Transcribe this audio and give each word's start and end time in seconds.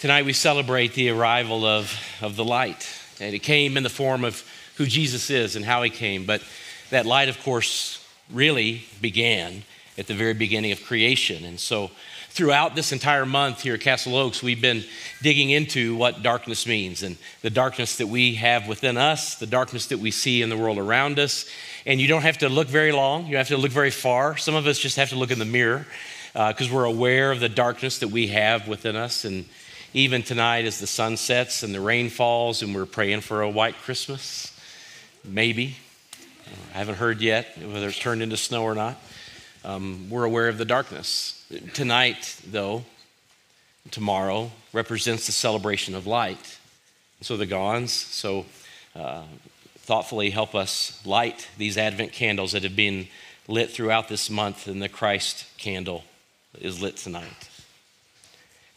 Tonight 0.00 0.24
we 0.24 0.32
celebrate 0.32 0.94
the 0.94 1.10
arrival 1.10 1.66
of, 1.66 1.94
of 2.22 2.34
the 2.34 2.42
light. 2.44 2.88
And 3.20 3.34
it 3.34 3.40
came 3.40 3.76
in 3.76 3.82
the 3.82 3.90
form 3.90 4.24
of 4.24 4.42
who 4.76 4.86
Jesus 4.86 5.28
is 5.28 5.56
and 5.56 5.62
how 5.62 5.82
he 5.82 5.90
came. 5.90 6.24
But 6.24 6.42
that 6.88 7.04
light, 7.04 7.28
of 7.28 7.38
course, 7.42 8.02
really 8.32 8.84
began 9.02 9.62
at 9.98 10.06
the 10.06 10.14
very 10.14 10.32
beginning 10.32 10.72
of 10.72 10.82
creation. 10.84 11.44
And 11.44 11.60
so 11.60 11.90
throughout 12.30 12.74
this 12.74 12.92
entire 12.92 13.26
month 13.26 13.60
here 13.60 13.74
at 13.74 13.82
Castle 13.82 14.16
Oaks, 14.16 14.42
we've 14.42 14.62
been 14.62 14.84
digging 15.20 15.50
into 15.50 15.94
what 15.96 16.22
darkness 16.22 16.66
means 16.66 17.02
and 17.02 17.18
the 17.42 17.50
darkness 17.50 17.98
that 17.98 18.06
we 18.06 18.36
have 18.36 18.66
within 18.66 18.96
us, 18.96 19.34
the 19.34 19.46
darkness 19.46 19.88
that 19.88 19.98
we 19.98 20.10
see 20.10 20.40
in 20.40 20.48
the 20.48 20.56
world 20.56 20.78
around 20.78 21.18
us. 21.18 21.44
And 21.84 22.00
you 22.00 22.08
don't 22.08 22.22
have 22.22 22.38
to 22.38 22.48
look 22.48 22.68
very 22.68 22.92
long, 22.92 23.26
you 23.26 23.36
have 23.36 23.48
to 23.48 23.58
look 23.58 23.70
very 23.70 23.90
far. 23.90 24.38
Some 24.38 24.54
of 24.54 24.66
us 24.66 24.78
just 24.78 24.96
have 24.96 25.10
to 25.10 25.16
look 25.16 25.30
in 25.30 25.38
the 25.38 25.44
mirror 25.44 25.86
because 26.32 26.72
uh, 26.72 26.74
we're 26.74 26.84
aware 26.84 27.32
of 27.32 27.40
the 27.40 27.50
darkness 27.50 27.98
that 27.98 28.08
we 28.08 28.28
have 28.28 28.66
within 28.66 28.96
us. 28.96 29.26
And 29.26 29.44
even 29.92 30.22
tonight, 30.22 30.64
as 30.64 30.78
the 30.78 30.86
sun 30.86 31.16
sets 31.16 31.62
and 31.62 31.74
the 31.74 31.80
rain 31.80 32.10
falls, 32.10 32.62
and 32.62 32.74
we're 32.74 32.86
praying 32.86 33.22
for 33.22 33.42
a 33.42 33.50
white 33.50 33.74
Christmas, 33.76 34.56
maybe. 35.24 35.76
I 36.74 36.78
haven't 36.78 36.96
heard 36.96 37.20
yet 37.20 37.58
whether 37.58 37.88
it's 37.88 37.98
turned 37.98 38.22
into 38.22 38.36
snow 38.36 38.62
or 38.62 38.74
not. 38.74 39.00
Um, 39.64 40.08
we're 40.08 40.24
aware 40.24 40.48
of 40.48 40.58
the 40.58 40.64
darkness. 40.64 41.44
Tonight, 41.74 42.40
though, 42.46 42.84
tomorrow, 43.90 44.52
represents 44.72 45.26
the 45.26 45.32
celebration 45.32 45.94
of 45.94 46.06
light. 46.06 46.58
So 47.20 47.36
the 47.36 47.46
Gons, 47.46 47.92
so 47.92 48.46
uh, 48.94 49.24
thoughtfully 49.78 50.30
help 50.30 50.54
us 50.54 51.04
light 51.04 51.48
these 51.58 51.76
Advent 51.76 52.12
candles 52.12 52.52
that 52.52 52.62
have 52.62 52.76
been 52.76 53.08
lit 53.48 53.70
throughout 53.70 54.08
this 54.08 54.30
month, 54.30 54.66
and 54.68 54.80
the 54.80 54.88
Christ 54.88 55.46
candle 55.58 56.04
is 56.58 56.80
lit 56.80 56.96
tonight. 56.96 57.49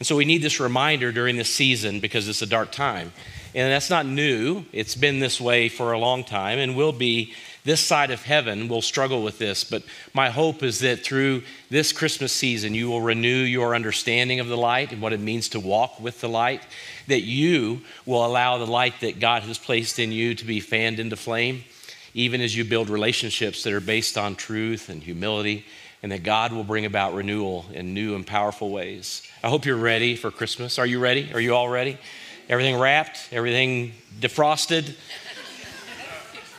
And 0.04 0.08
so 0.10 0.18
we 0.18 0.26
need 0.26 0.42
this 0.42 0.60
reminder 0.60 1.14
during 1.14 1.38
this 1.38 1.48
season 1.48 2.02
because 2.02 2.28
it's 2.28 2.42
a 2.42 2.46
dark 2.46 2.74
time. 2.74 3.14
And 3.56 3.72
that's 3.72 3.90
not 3.90 4.06
new. 4.06 4.66
It's 4.74 4.96
been 4.96 5.20
this 5.20 5.40
way 5.40 5.70
for 5.70 5.94
a 5.94 5.98
long 5.98 6.26
time 6.26 6.60
and 6.60 6.76
will 6.76 6.92
be 6.92 7.34
this 7.64 7.80
side 7.80 8.12
of 8.12 8.22
heaven. 8.22 8.68
We'll 8.68 8.82
struggle 8.82 9.24
with 9.24 9.38
this. 9.38 9.64
But 9.64 9.84
my 10.14 10.30
hope 10.30 10.62
is 10.62 10.80
that 10.80 11.06
through 11.06 11.44
this 11.70 11.94
Christmas 11.94 12.34
season, 12.34 12.76
you 12.76 12.90
will 12.90 13.00
renew 13.00 13.30
your 13.30 13.76
understanding 13.76 14.42
of 14.42 14.50
the 14.50 14.58
light 14.58 14.92
and 14.92 15.02
what 15.02 15.14
it 15.14 15.22
means 15.22 15.48
to 15.48 15.62
walk 15.62 16.02
with 16.02 16.20
the 16.20 16.28
light, 16.28 16.68
that 17.08 17.22
you 17.22 17.80
will 18.06 18.26
allow 18.26 18.58
the 18.58 18.68
light 18.68 18.96
that 19.00 19.22
God 19.22 19.44
has 19.44 19.58
placed 19.58 20.00
in 20.00 20.12
you 20.12 20.36
to 20.36 20.44
be 20.44 20.60
fanned 20.60 21.00
into 21.00 21.16
flame, 21.16 21.64
even 22.14 22.42
as 22.42 22.58
you 22.58 22.66
build 22.66 22.90
relationships 22.90 23.64
that 23.64 23.72
are 23.72 23.80
based 23.80 24.18
on 24.18 24.36
truth 24.36 24.90
and 24.90 25.02
humility 25.02 25.64
and 26.04 26.12
that 26.12 26.22
God 26.22 26.52
will 26.52 26.66
bring 26.66 26.86
about 26.86 27.14
renewal 27.14 27.66
in 27.74 27.94
new 27.94 28.14
and 28.14 28.28
powerful 28.28 28.70
ways. 28.70 29.24
I 29.42 29.48
hope 29.50 29.66
you're 29.66 29.78
ready 29.78 30.18
for 30.18 30.30
Christmas. 30.30 30.78
Are 30.78 30.86
you 30.86 31.00
ready? 31.00 31.32
Are 31.34 31.40
you 31.40 31.56
all 31.56 31.70
ready? 31.70 31.98
Everything 32.50 32.78
wrapped? 32.78 33.30
Everything 33.32 33.94
defrosted? 34.20 34.96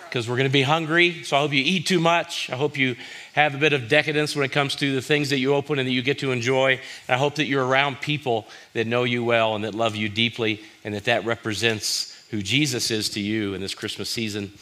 Because 0.04 0.28
we're 0.28 0.36
going 0.36 0.48
to 0.48 0.52
be 0.52 0.62
hungry. 0.62 1.24
So 1.24 1.36
I 1.36 1.40
hope 1.40 1.52
you 1.52 1.64
eat 1.64 1.88
too 1.88 1.98
much. 1.98 2.48
I 2.48 2.54
hope 2.54 2.78
you 2.78 2.94
have 3.32 3.56
a 3.56 3.58
bit 3.58 3.72
of 3.72 3.88
decadence 3.88 4.36
when 4.36 4.44
it 4.44 4.52
comes 4.52 4.76
to 4.76 4.94
the 4.94 5.02
things 5.02 5.30
that 5.30 5.40
you 5.40 5.52
open 5.52 5.80
and 5.80 5.88
that 5.88 5.92
you 5.92 6.02
get 6.02 6.20
to 6.20 6.30
enjoy. 6.30 6.74
And 7.08 7.16
I 7.16 7.16
hope 7.16 7.34
that 7.34 7.46
you're 7.46 7.66
around 7.66 8.00
people 8.00 8.46
that 8.74 8.86
know 8.86 9.02
you 9.02 9.24
well 9.24 9.56
and 9.56 9.64
that 9.64 9.74
love 9.74 9.96
you 9.96 10.08
deeply 10.08 10.62
and 10.84 10.94
that 10.94 11.06
that 11.06 11.24
represents 11.24 12.16
who 12.30 12.42
Jesus 12.42 12.92
is 12.92 13.08
to 13.10 13.20
you 13.20 13.54
in 13.54 13.60
this 13.60 13.74
Christmas 13.74 14.08
season. 14.08 14.52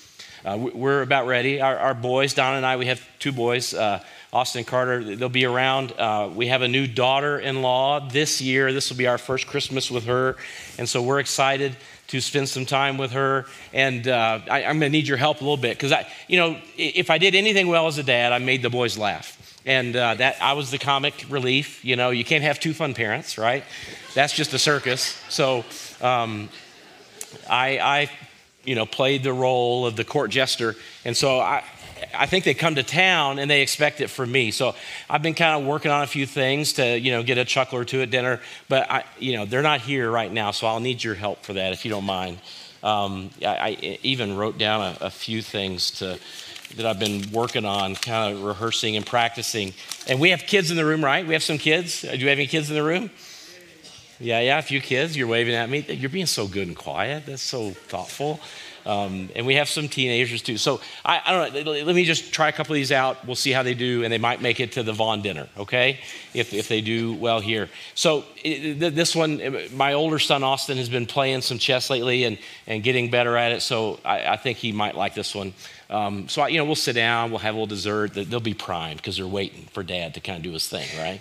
Uh, 0.42 0.56
we're 0.72 1.02
about 1.02 1.26
ready. 1.26 1.60
Our, 1.60 1.76
our, 1.76 1.94
boys, 1.94 2.32
Don 2.32 2.56
and 2.56 2.64
I, 2.64 2.76
we 2.76 2.86
have 2.86 3.06
two 3.18 3.30
boys. 3.30 3.74
Uh, 3.74 4.02
Austin 4.32 4.64
Carter, 4.64 5.14
they'll 5.14 5.28
be 5.28 5.44
around. 5.44 5.92
Uh, 5.92 6.30
we 6.34 6.46
have 6.46 6.62
a 6.62 6.68
new 6.68 6.86
daughter 6.86 7.38
in 7.38 7.60
law 7.60 8.00
this 8.00 8.40
year. 8.40 8.72
This 8.72 8.88
will 8.88 8.96
be 8.96 9.06
our 9.06 9.18
first 9.18 9.46
Christmas 9.46 9.90
with 9.90 10.04
her. 10.04 10.36
And 10.78 10.88
so 10.88 11.02
we're 11.02 11.20
excited 11.20 11.76
to 12.06 12.20
spend 12.22 12.48
some 12.48 12.64
time 12.64 12.96
with 12.96 13.12
her. 13.12 13.44
And 13.74 14.08
uh, 14.08 14.40
I, 14.50 14.62
am 14.62 14.78
going 14.78 14.90
to 14.90 14.98
need 14.98 15.06
your 15.06 15.18
help 15.18 15.42
a 15.42 15.44
little 15.44 15.58
bit 15.58 15.76
because 15.76 15.92
I, 15.92 16.10
you 16.28 16.38
know, 16.38 16.56
if 16.78 17.10
I 17.10 17.18
did 17.18 17.34
anything 17.34 17.68
well 17.68 17.86
as 17.86 17.98
a 17.98 18.02
dad, 18.02 18.32
I 18.32 18.38
made 18.38 18.62
the 18.62 18.70
boys 18.70 18.96
laugh. 18.96 19.38
And 19.66 19.94
uh, 19.94 20.14
that 20.14 20.40
I 20.40 20.54
was 20.54 20.70
the 20.70 20.78
comic 20.78 21.26
relief. 21.28 21.84
You 21.84 21.96
know, 21.96 22.08
you 22.08 22.24
can't 22.24 22.42
have 22.42 22.58
two 22.58 22.72
fun 22.72 22.94
parents, 22.94 23.36
right? 23.36 23.64
That's 24.14 24.32
just 24.32 24.54
a 24.54 24.58
circus. 24.58 25.22
So 25.28 25.62
um, 26.00 26.48
I, 27.50 27.78
I, 27.78 28.10
you 28.64 28.74
know, 28.74 28.86
played 28.86 29.22
the 29.22 29.32
role 29.32 29.86
of 29.86 29.96
the 29.96 30.04
court 30.04 30.30
jester. 30.30 30.76
And 31.04 31.16
so 31.16 31.40
I, 31.40 31.64
I 32.14 32.26
think 32.26 32.44
they 32.44 32.54
come 32.54 32.74
to 32.76 32.82
town 32.82 33.38
and 33.38 33.50
they 33.50 33.62
expect 33.62 34.00
it 34.00 34.08
from 34.08 34.32
me. 34.32 34.50
So 34.50 34.74
I've 35.08 35.22
been 35.22 35.34
kind 35.34 35.60
of 35.60 35.66
working 35.66 35.90
on 35.90 36.02
a 36.02 36.06
few 36.06 36.26
things 36.26 36.74
to, 36.74 36.98
you 36.98 37.12
know, 37.12 37.22
get 37.22 37.38
a 37.38 37.44
chuckle 37.44 37.78
or 37.78 37.84
two 37.84 38.00
at 38.00 38.10
dinner. 38.10 38.40
But 38.68 38.90
I, 38.90 39.04
you 39.18 39.36
know, 39.36 39.44
they're 39.44 39.62
not 39.62 39.80
here 39.80 40.10
right 40.10 40.32
now, 40.32 40.50
so 40.50 40.66
I'll 40.66 40.80
need 40.80 41.02
your 41.02 41.14
help 41.14 41.42
for 41.44 41.54
that 41.54 41.72
if 41.72 41.84
you 41.84 41.90
don't 41.90 42.04
mind. 42.04 42.38
Um, 42.82 43.30
I, 43.42 43.46
I, 43.46 43.98
even 44.02 44.36
wrote 44.36 44.58
down 44.58 44.80
a, 44.80 45.06
a, 45.06 45.10
few 45.10 45.40
things 45.40 45.92
to 45.92 46.18
that 46.76 46.84
I've 46.84 46.98
been 46.98 47.30
working 47.30 47.64
on, 47.64 47.94
kind 47.94 48.34
of 48.34 48.42
rehearsing 48.42 48.96
and 48.96 49.06
practicing. 49.06 49.72
And 50.08 50.18
we 50.18 50.30
have 50.30 50.40
kids 50.40 50.70
in 50.72 50.76
the 50.76 50.84
room, 50.84 51.04
right? 51.04 51.24
We 51.24 51.34
have 51.34 51.44
some 51.44 51.58
kids. 51.58 52.02
Do 52.02 52.16
you 52.16 52.28
have 52.28 52.38
any 52.38 52.48
kids 52.48 52.70
in 52.70 52.74
the 52.74 52.82
room? 52.82 53.10
Yeah, 54.22 54.38
yeah, 54.38 54.58
a 54.60 54.62
few 54.62 54.80
kids. 54.80 55.16
You're 55.16 55.26
waving 55.26 55.56
at 55.56 55.68
me. 55.68 55.84
You're 55.88 56.08
being 56.08 56.26
so 56.26 56.46
good 56.46 56.68
and 56.68 56.76
quiet. 56.76 57.26
That's 57.26 57.42
so 57.42 57.70
thoughtful. 57.70 58.38
Um, 58.86 59.30
and 59.34 59.46
we 59.46 59.56
have 59.56 59.68
some 59.68 59.88
teenagers 59.88 60.42
too. 60.42 60.58
So 60.58 60.80
I, 61.04 61.20
I, 61.24 61.32
don't 61.50 61.64
know. 61.64 61.72
Let 61.72 61.94
me 61.94 62.04
just 62.04 62.32
try 62.32 62.48
a 62.48 62.52
couple 62.52 62.72
of 62.72 62.76
these 62.76 62.92
out. 62.92 63.26
We'll 63.26 63.34
see 63.34 63.50
how 63.50 63.64
they 63.64 63.74
do, 63.74 64.04
and 64.04 64.12
they 64.12 64.18
might 64.18 64.40
make 64.40 64.60
it 64.60 64.72
to 64.72 64.84
the 64.84 64.92
Vaughn 64.92 65.22
dinner, 65.22 65.48
okay? 65.58 65.98
If, 66.34 66.54
if 66.54 66.68
they 66.68 66.80
do 66.80 67.14
well 67.14 67.40
here. 67.40 67.68
So 67.94 68.24
this 68.44 69.16
one, 69.16 69.40
my 69.74 69.92
older 69.92 70.20
son 70.20 70.44
Austin 70.44 70.78
has 70.78 70.88
been 70.88 71.06
playing 71.06 71.42
some 71.42 71.58
chess 71.58 71.90
lately 71.90 72.22
and, 72.22 72.38
and 72.68 72.82
getting 72.84 73.10
better 73.10 73.36
at 73.36 73.50
it. 73.50 73.60
So 73.60 73.98
I, 74.04 74.26
I 74.26 74.36
think 74.36 74.58
he 74.58 74.70
might 74.70 74.96
like 74.96 75.14
this 75.14 75.34
one. 75.34 75.52
Um, 75.90 76.28
so, 76.28 76.42
I, 76.42 76.48
you 76.48 76.58
know, 76.58 76.64
we'll 76.64 76.76
sit 76.76 76.94
down, 76.94 77.30
we'll 77.30 77.40
have 77.40 77.54
a 77.54 77.58
little 77.58 77.66
dessert. 77.66 78.14
They'll 78.14 78.38
be 78.38 78.54
primed 78.54 78.98
because 78.98 79.16
they're 79.16 79.26
waiting 79.26 79.66
for 79.72 79.82
dad 79.82 80.14
to 80.14 80.20
kind 80.20 80.38
of 80.38 80.44
do 80.44 80.52
his 80.52 80.68
thing, 80.68 80.88
right? 80.98 81.20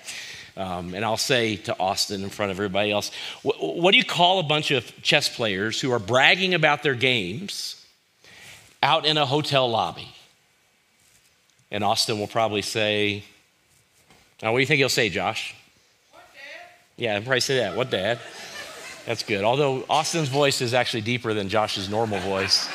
Um, 0.57 0.93
and 0.93 1.05
I'll 1.05 1.17
say 1.17 1.55
to 1.57 1.79
Austin 1.79 2.23
in 2.23 2.29
front 2.29 2.51
of 2.51 2.57
everybody 2.57 2.91
else, 2.91 3.11
what, 3.41 3.55
what 3.61 3.91
do 3.91 3.97
you 3.97 4.05
call 4.05 4.39
a 4.39 4.43
bunch 4.43 4.71
of 4.71 5.01
chess 5.01 5.33
players 5.33 5.79
who 5.79 5.91
are 5.91 5.99
bragging 5.99 6.53
about 6.53 6.83
their 6.83 6.95
games 6.95 7.85
out 8.83 9.05
in 9.05 9.17
a 9.17 9.25
hotel 9.25 9.69
lobby? 9.69 10.13
And 11.71 11.83
Austin 11.83 12.19
will 12.19 12.27
probably 12.27 12.61
say, 12.61 13.23
now, 14.41 14.51
what 14.51 14.57
do 14.57 14.61
you 14.61 14.67
think 14.67 14.79
he'll 14.79 14.89
say, 14.89 15.09
Josh? 15.09 15.55
What, 16.11 16.23
Dad? 16.33 16.69
Yeah, 16.97 17.13
he'll 17.13 17.23
probably 17.23 17.39
say 17.39 17.57
that. 17.59 17.77
What, 17.77 17.89
Dad? 17.89 18.19
That's 19.05 19.23
good. 19.23 19.43
Although 19.43 19.85
Austin's 19.89 20.29
voice 20.29 20.61
is 20.61 20.73
actually 20.73 21.01
deeper 21.01 21.33
than 21.33 21.47
Josh's 21.47 21.89
normal 21.89 22.19
voice 22.19 22.67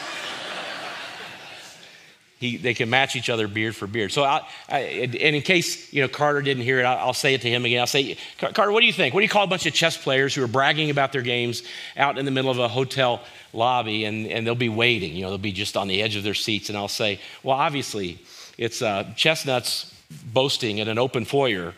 he, 2.38 2.58
they 2.58 2.74
can 2.74 2.90
match 2.90 3.16
each 3.16 3.30
other 3.30 3.48
beard 3.48 3.74
for 3.74 3.86
beard. 3.86 4.12
So, 4.12 4.22
I, 4.22 4.46
I, 4.68 4.80
and 4.80 5.14
in 5.14 5.40
case 5.40 5.90
you 5.92 6.02
know 6.02 6.08
Carter 6.08 6.42
didn't 6.42 6.64
hear 6.64 6.80
it, 6.80 6.84
I'll, 6.84 7.14
say 7.14 7.32
it 7.32 7.40
to 7.42 7.48
him 7.48 7.64
again. 7.64 7.80
I'll 7.80 7.86
say, 7.86 8.18
Carter, 8.38 8.72
what 8.72 8.80
do 8.80 8.86
you 8.86 8.92
think? 8.92 9.14
What 9.14 9.20
do 9.20 9.24
you 9.24 9.30
call 9.30 9.44
a 9.44 9.46
bunch 9.46 9.64
of 9.64 9.72
chess 9.72 9.96
players 9.96 10.34
who 10.34 10.44
are 10.44 10.48
bragging 10.48 10.90
about 10.90 11.12
their 11.12 11.22
games 11.22 11.62
out 11.96 12.18
in 12.18 12.26
the 12.26 12.30
middle 12.30 12.50
of 12.50 12.58
a 12.58 12.68
hotel 12.68 13.22
lobby, 13.54 14.04
and, 14.04 14.26
and 14.26 14.46
they'll 14.46 14.54
be 14.54 14.68
waiting? 14.68 15.14
You 15.14 15.22
know, 15.22 15.30
they'll 15.30 15.38
be 15.38 15.52
just 15.52 15.78
on 15.78 15.88
the 15.88 16.02
edge 16.02 16.14
of 16.16 16.24
their 16.24 16.34
seats, 16.34 16.68
and 16.68 16.76
I'll 16.76 16.88
say, 16.88 17.20
well, 17.42 17.56
obviously, 17.56 18.18
it's 18.58 18.82
uh, 18.82 19.10
chestnuts 19.16 19.94
boasting 20.32 20.76
in 20.78 20.88
an 20.88 20.98
open 20.98 21.24
foyer. 21.24 21.72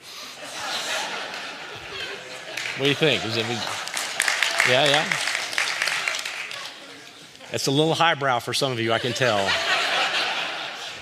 what 2.77 2.85
do 2.85 2.89
you 2.89 2.97
think? 2.97 3.25
It? 3.25 3.37
Yeah, 4.69 4.87
yeah. 4.87 5.05
It's 7.53 7.69
a 7.69 7.71
little 7.71 7.95
highbrow 7.95 8.41
for 8.41 8.53
some 8.53 8.73
of 8.73 8.81
you, 8.81 8.93
I 8.93 8.99
can 8.99 9.13
tell 9.13 9.49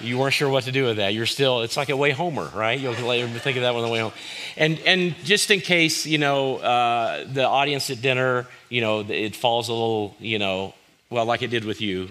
you 0.00 0.18
weren't 0.18 0.34
sure 0.34 0.48
what 0.48 0.64
to 0.64 0.72
do 0.72 0.84
with 0.84 0.96
that. 0.96 1.14
You're 1.14 1.26
still, 1.26 1.62
it's 1.62 1.76
like 1.76 1.88
a 1.88 1.96
way 1.96 2.10
homer, 2.10 2.50
right? 2.54 2.78
You'll 2.78 2.94
think 2.94 3.56
of 3.56 3.62
that 3.62 3.74
on 3.74 3.82
the 3.82 3.88
way 3.88 4.00
home. 4.00 4.12
And, 4.56 4.78
and 4.80 5.14
just 5.24 5.50
in 5.50 5.60
case, 5.60 6.06
you 6.06 6.18
know, 6.18 6.56
uh, 6.56 7.24
the 7.30 7.44
audience 7.44 7.90
at 7.90 8.00
dinner, 8.00 8.46
you 8.68 8.80
know, 8.80 9.00
it 9.00 9.36
falls 9.36 9.68
a 9.68 9.72
little, 9.72 10.16
you 10.18 10.38
know, 10.38 10.74
well, 11.10 11.24
like 11.24 11.42
it 11.42 11.48
did 11.48 11.64
with 11.64 11.80
you, 11.80 12.08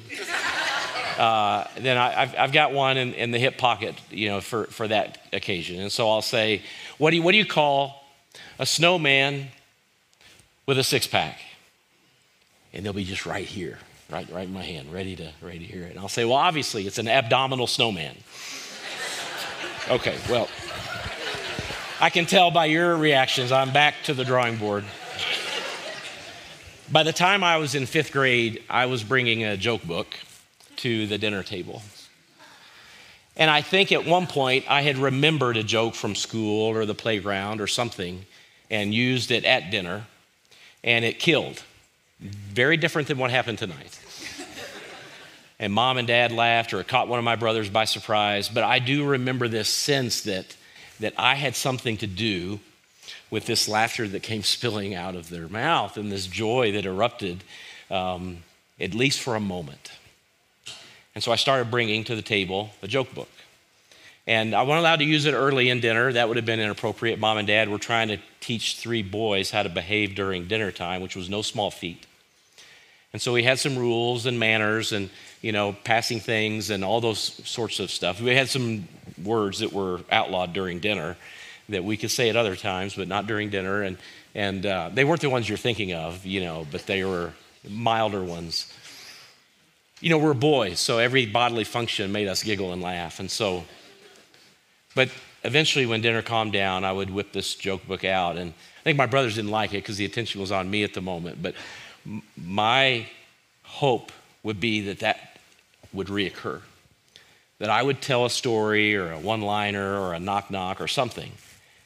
uh, 1.17 1.65
then 1.77 1.97
I, 1.97 2.25
have 2.25 2.35
I've 2.37 2.51
got 2.51 2.71
one 2.71 2.97
in, 2.97 3.13
in 3.13 3.31
the 3.31 3.39
hip 3.39 3.57
pocket, 3.57 3.95
you 4.09 4.29
know, 4.29 4.41
for, 4.41 4.65
for 4.65 4.87
that 4.87 5.17
occasion. 5.33 5.79
And 5.81 5.91
so 5.91 6.09
I'll 6.09 6.21
say, 6.21 6.61
what 6.97 7.11
do 7.11 7.17
you, 7.17 7.23
what 7.23 7.31
do 7.31 7.37
you 7.37 7.45
call 7.45 8.03
a 8.59 8.65
snowman 8.65 9.47
with 10.65 10.77
a 10.77 10.83
six 10.83 11.07
pack? 11.07 11.39
And 12.73 12.85
they'll 12.85 12.93
be 12.93 13.05
just 13.05 13.25
right 13.25 13.45
here 13.45 13.79
right, 14.09 14.29
right 14.31 14.47
in 14.47 14.53
my 14.53 14.63
hand, 14.63 14.91
ready 14.91 15.15
to, 15.15 15.31
ready 15.41 15.59
to 15.59 15.65
hear 15.65 15.83
it. 15.83 15.91
And 15.91 15.99
I'll 15.99 16.07
say, 16.07 16.25
well, 16.25 16.35
obviously, 16.35 16.85
it's 16.87 16.97
an 16.97 17.07
abdominal 17.07 17.67
snowman. 17.67 18.15
okay, 19.89 20.17
well, 20.29 20.47
I 21.99 22.09
can 22.09 22.25
tell 22.25 22.51
by 22.51 22.65
your 22.65 22.95
reactions, 22.97 23.51
I'm 23.51 23.71
back 23.71 23.95
to 24.05 24.13
the 24.13 24.25
drawing 24.25 24.57
board. 24.57 24.83
By 26.91 27.03
the 27.03 27.13
time 27.13 27.43
I 27.43 27.57
was 27.57 27.73
in 27.73 27.85
fifth 27.85 28.11
grade, 28.11 28.61
I 28.69 28.85
was 28.85 29.03
bringing 29.03 29.43
a 29.43 29.57
joke 29.57 29.83
book 29.83 30.15
to 30.77 31.07
the 31.07 31.17
dinner 31.17 31.41
table. 31.41 31.81
And 33.37 33.49
I 33.49 33.61
think 33.61 33.91
at 33.91 34.05
one 34.05 34.27
point 34.27 34.65
I 34.69 34.81
had 34.81 34.97
remembered 34.97 35.57
a 35.57 35.63
joke 35.63 35.95
from 35.95 36.15
school 36.15 36.67
or 36.67 36.85
the 36.85 36.95
playground 36.95 37.59
or 37.59 37.67
something 37.67 38.25
and 38.69 38.93
used 38.93 39.31
it 39.31 39.45
at 39.45 39.71
dinner. 39.71 40.05
and 40.83 41.03
it 41.03 41.17
killed. 41.17 41.63
Very 42.19 42.77
different 42.77 43.07
than 43.07 43.17
what 43.17 43.31
happened 43.31 43.57
tonight. 43.57 43.99
and 45.59 45.73
mom 45.73 45.97
and 45.97 46.07
dad 46.07 46.31
laughed, 46.31 46.73
or 46.73 46.83
caught 46.83 47.07
one 47.07 47.19
of 47.19 47.25
my 47.25 47.35
brothers 47.35 47.69
by 47.69 47.85
surprise. 47.85 48.49
But 48.49 48.63
I 48.63 48.79
do 48.79 49.05
remember 49.05 49.47
this 49.47 49.69
sense 49.69 50.21
that, 50.21 50.55
that 50.99 51.13
I 51.17 51.35
had 51.35 51.55
something 51.55 51.97
to 51.97 52.07
do 52.07 52.59
with 53.29 53.45
this 53.45 53.67
laughter 53.67 54.07
that 54.07 54.23
came 54.23 54.43
spilling 54.43 54.95
out 54.95 55.15
of 55.15 55.29
their 55.29 55.47
mouth 55.47 55.97
and 55.97 56.11
this 56.11 56.27
joy 56.27 56.71
that 56.71 56.85
erupted, 56.85 57.43
um, 57.91 58.37
at 58.79 58.93
least 58.93 59.19
for 59.19 59.35
a 59.35 59.39
moment. 59.39 59.91
And 61.13 61.23
so 61.23 61.31
I 61.31 61.35
started 61.35 61.71
bringing 61.71 62.03
to 62.05 62.15
the 62.15 62.21
table 62.21 62.71
a 62.81 62.87
joke 62.87 63.13
book. 63.13 63.29
And 64.27 64.55
I 64.55 64.63
wasn't 64.63 64.79
allowed 64.79 64.95
to 64.97 65.05
use 65.05 65.25
it 65.25 65.33
early 65.33 65.69
in 65.69 65.81
dinner. 65.81 66.11
That 66.11 66.27
would 66.27 66.37
have 66.37 66.45
been 66.45 66.59
inappropriate. 66.59 67.19
Mom 67.19 67.37
and 67.37 67.47
dad 67.47 67.69
were 67.69 67.77
trying 67.77 68.07
to 68.07 68.17
teach 68.39 68.77
three 68.77 69.03
boys 69.03 69.51
how 69.51 69.61
to 69.61 69.69
behave 69.69 70.15
during 70.15 70.47
dinner 70.47 70.71
time, 70.71 71.01
which 71.01 71.15
was 71.15 71.29
no 71.29 71.43
small 71.43 71.69
feat. 71.69 72.05
And 73.13 73.21
so 73.21 73.31
we 73.31 73.43
had 73.43 73.59
some 73.59 73.77
rules 73.77 74.25
and 74.25 74.39
manners 74.39 74.91
and, 74.91 75.09
you 75.41 75.51
know, 75.51 75.73
passing 75.83 76.19
things 76.19 76.69
and 76.69 76.83
all 76.83 77.01
those 77.01 77.19
sorts 77.47 77.79
of 77.79 77.91
stuff. 77.91 78.19
We 78.19 78.35
had 78.35 78.49
some 78.49 78.87
words 79.23 79.59
that 79.59 79.71
were 79.71 80.01
outlawed 80.11 80.53
during 80.53 80.79
dinner 80.79 81.15
that 81.69 81.83
we 81.83 81.95
could 81.95 82.11
say 82.11 82.29
at 82.29 82.35
other 82.35 82.55
times, 82.55 82.95
but 82.95 83.07
not 83.07 83.27
during 83.27 83.51
dinner. 83.51 83.83
And, 83.83 83.97
and 84.33 84.65
uh, 84.65 84.89
they 84.91 85.05
weren't 85.05 85.21
the 85.21 85.29
ones 85.29 85.47
you're 85.47 85.57
thinking 85.57 85.93
of, 85.93 86.25
you 86.25 86.41
know, 86.41 86.67
but 86.71 86.87
they 86.87 87.03
were 87.03 87.31
milder 87.69 88.23
ones. 88.23 88.71
You 90.01 90.09
know, 90.09 90.17
we're 90.17 90.33
boys, 90.33 90.79
so 90.79 90.97
every 90.97 91.25
bodily 91.25 91.63
function 91.63 92.11
made 92.11 92.27
us 92.27 92.43
giggle 92.43 92.73
and 92.73 92.81
laugh. 92.81 93.19
And 93.19 93.31
so 93.31 93.63
but 94.95 95.09
eventually, 95.43 95.85
when 95.85 96.01
dinner 96.01 96.21
calmed 96.21 96.53
down, 96.53 96.83
I 96.83 96.91
would 96.91 97.09
whip 97.09 97.31
this 97.31 97.53
joke 97.55 97.85
book 97.87 98.03
out. 98.03 98.37
And 98.37 98.51
I 98.51 98.83
think 98.83 98.97
my 98.97 99.05
brothers 99.05 99.35
didn't 99.35 99.51
like 99.51 99.71
it 99.71 99.83
because 99.83 99.97
the 99.97 100.05
attention 100.05 100.41
was 100.41 100.51
on 100.51 100.69
me 100.69 100.83
at 100.83 100.93
the 100.93 101.01
moment. 101.01 101.41
But 101.41 101.55
my 102.35 103.05
hope 103.63 104.11
would 104.43 104.59
be 104.59 104.81
that 104.81 104.99
that 104.99 105.39
would 105.93 106.07
reoccur. 106.07 106.61
That 107.59 107.69
I 107.69 107.81
would 107.81 108.01
tell 108.01 108.25
a 108.25 108.29
story 108.29 108.95
or 108.95 109.11
a 109.11 109.19
one 109.19 109.41
liner 109.41 109.99
or 109.99 110.13
a 110.13 110.19
knock 110.19 110.49
knock 110.51 110.81
or 110.81 110.87
something, 110.87 111.31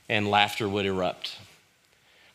and 0.07 0.29
laughter 0.29 0.67
would 0.67 0.85
erupt. 0.85 1.38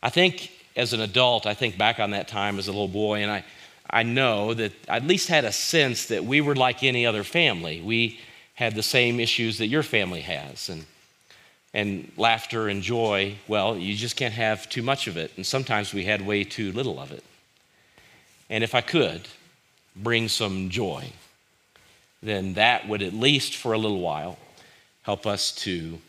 I 0.01 0.09
think 0.09 0.51
as 0.75 0.93
an 0.93 1.01
adult, 1.01 1.45
I 1.45 1.53
think 1.53 1.77
back 1.77 1.99
on 1.99 2.11
that 2.11 2.27
time 2.27 2.59
as 2.59 2.67
a 2.67 2.71
little 2.71 2.87
boy, 2.87 3.21
and 3.21 3.31
I, 3.31 3.43
I 3.89 4.03
know 4.03 4.53
that 4.53 4.71
I 4.89 4.97
at 4.97 5.05
least 5.05 5.27
had 5.27 5.45
a 5.45 5.51
sense 5.51 6.07
that 6.07 6.23
we 6.25 6.41
were 6.41 6.55
like 6.55 6.83
any 6.83 7.05
other 7.05 7.23
family. 7.23 7.81
We 7.81 8.19
had 8.55 8.73
the 8.73 8.83
same 8.83 9.19
issues 9.19 9.57
that 9.59 9.67
your 9.67 9.83
family 9.83 10.21
has. 10.21 10.69
And, 10.69 10.85
and 11.73 12.11
laughter 12.17 12.67
and 12.67 12.81
joy, 12.81 13.35
well, 13.47 13.77
you 13.77 13.95
just 13.95 14.15
can't 14.15 14.33
have 14.33 14.69
too 14.69 14.81
much 14.81 15.07
of 15.07 15.17
it. 15.17 15.31
And 15.35 15.45
sometimes 15.45 15.93
we 15.93 16.05
had 16.05 16.25
way 16.25 16.43
too 16.43 16.71
little 16.71 16.99
of 16.99 17.11
it. 17.11 17.23
And 18.49 18.63
if 18.63 18.73
I 18.73 18.81
could 18.81 19.27
bring 19.95 20.27
some 20.27 20.69
joy, 20.69 21.11
then 22.23 22.53
that 22.53 22.87
would, 22.87 23.01
at 23.01 23.13
least 23.13 23.55
for 23.55 23.73
a 23.73 23.77
little 23.77 23.99
while, 23.99 24.37
help 25.03 25.27
us 25.27 25.51
to 25.51 25.99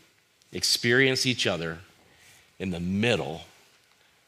experience 0.52 1.26
each 1.26 1.46
other 1.46 1.78
in 2.58 2.70
the 2.70 2.80
middle 2.80 3.42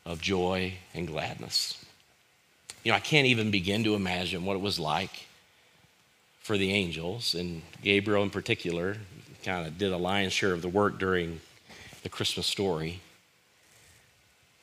of 0.05 0.21
joy 0.21 0.75
and 0.95 1.07
gladness. 1.07 1.83
You 2.83 2.93
know, 2.93 2.97
I 2.97 3.01
can't 3.01 3.27
even 3.27 3.51
begin 3.51 3.85
to 3.85 3.95
imagine 3.95 4.45
what 4.45 4.55
it 4.55 4.61
was 4.61 4.79
like 4.79 5.28
for 6.49 6.57
the 6.57 6.73
angels, 6.73 7.35
and 7.35 7.61
Gabriel 7.83 8.23
in 8.23 8.31
particular 8.31 8.97
kind 9.45 9.67
of 9.67 9.77
did 9.77 9.93
a 9.93 9.99
lion's 9.99 10.33
share 10.33 10.55
of 10.55 10.63
the 10.63 10.69
work 10.69 10.99
during 10.99 11.43
the 12.03 12.09
Christmas 12.09 12.47
story, 12.47 13.01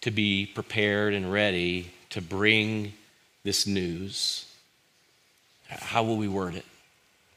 to 0.02 0.10
be 0.10 0.48
prepared 0.48 1.14
and 1.14 1.32
ready 1.32 1.92
to 2.10 2.24
bring 2.24 2.92
this 3.44 3.68
news. 3.68 4.52
How 5.68 6.02
will 6.02 6.18
we 6.18 6.28
word 6.28 6.56
it? 6.56 6.66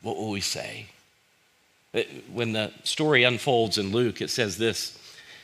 What 0.00 0.17
will 0.17 0.31
we 0.31 0.41
say? 0.41 0.87
Uh, 1.94 2.01
when 2.33 2.55
the 2.55 2.73
story 2.85 3.25
unfolds 3.25 3.77
in 3.77 3.93
Luke, 3.93 4.23
it 4.23 4.31
says 4.31 4.56
this 4.56 4.99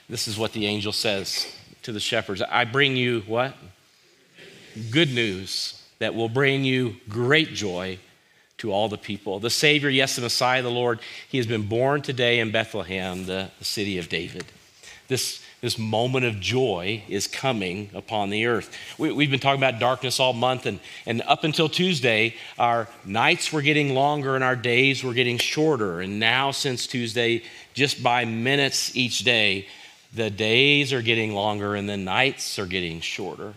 this 0.09 0.27
is 0.27 0.39
what 0.39 0.55
the 0.55 0.65
angel 0.65 0.93
says 0.93 1.47
to 1.83 1.93
the 1.93 2.01
shepherds 2.01 2.41
I 2.41 2.65
bring 2.65 2.97
you 2.97 3.21
what? 3.27 3.55
Good 4.91 5.13
news 5.13 5.79
that 5.99 6.15
will 6.15 6.31
bring 6.31 6.65
you 6.65 6.97
great 7.11 7.53
joy 7.53 7.99
to 8.59 8.73
all 8.73 8.89
the 8.89 8.99
people. 8.99 9.41
The 9.41 9.51
Savior, 9.51 9.89
yes, 9.89 10.17
the 10.17 10.23
Messiah, 10.23 10.63
the 10.63 10.71
Lord, 10.71 11.01
he 11.29 11.39
has 11.39 11.47
been 11.47 11.67
born 11.67 12.03
today 12.03 12.41
in 12.41 12.51
Bethlehem, 12.51 13.27
the, 13.27 13.51
the 13.59 13.65
city 13.65 13.99
of 13.99 14.09
David. 14.09 14.45
This, 15.09 15.43
this 15.61 15.79
moment 15.79 16.25
of 16.25 16.41
joy 16.41 17.03
is 17.09 17.27
coming 17.27 17.91
upon 17.95 18.31
the 18.31 18.47
earth. 18.47 18.75
We, 18.97 19.09
have 19.09 19.31
been 19.31 19.41
talking 19.41 19.61
about 19.61 19.81
darkness 19.81 20.21
all 20.21 20.33
month, 20.33 20.67
and, 20.67 20.81
and 21.05 21.21
up 21.23 21.45
until 21.45 21.69
Tuesday, 21.69 22.35
our 22.59 22.89
nights 23.05 23.53
were 23.53 23.63
getting 23.63 23.95
longer 23.95 24.35
and 24.35 24.45
our 24.45 24.57
days 24.57 25.03
were 25.03 25.15
getting 25.15 25.39
shorter. 25.39 26.01
And 26.01 26.21
now, 26.21 26.51
since 26.51 26.87
Tuesday, 26.87 27.43
just 27.75 28.03
by 28.03 28.25
minutes 28.25 28.97
each 28.97 29.21
day, 29.21 29.67
the 30.15 30.31
days 30.31 30.93
are 30.93 31.03
getting 31.03 31.35
longer 31.35 31.75
and 31.75 31.89
the 31.89 31.97
nights 31.97 32.59
are 32.59 32.67
getting 32.67 33.01
shorter. 33.01 33.55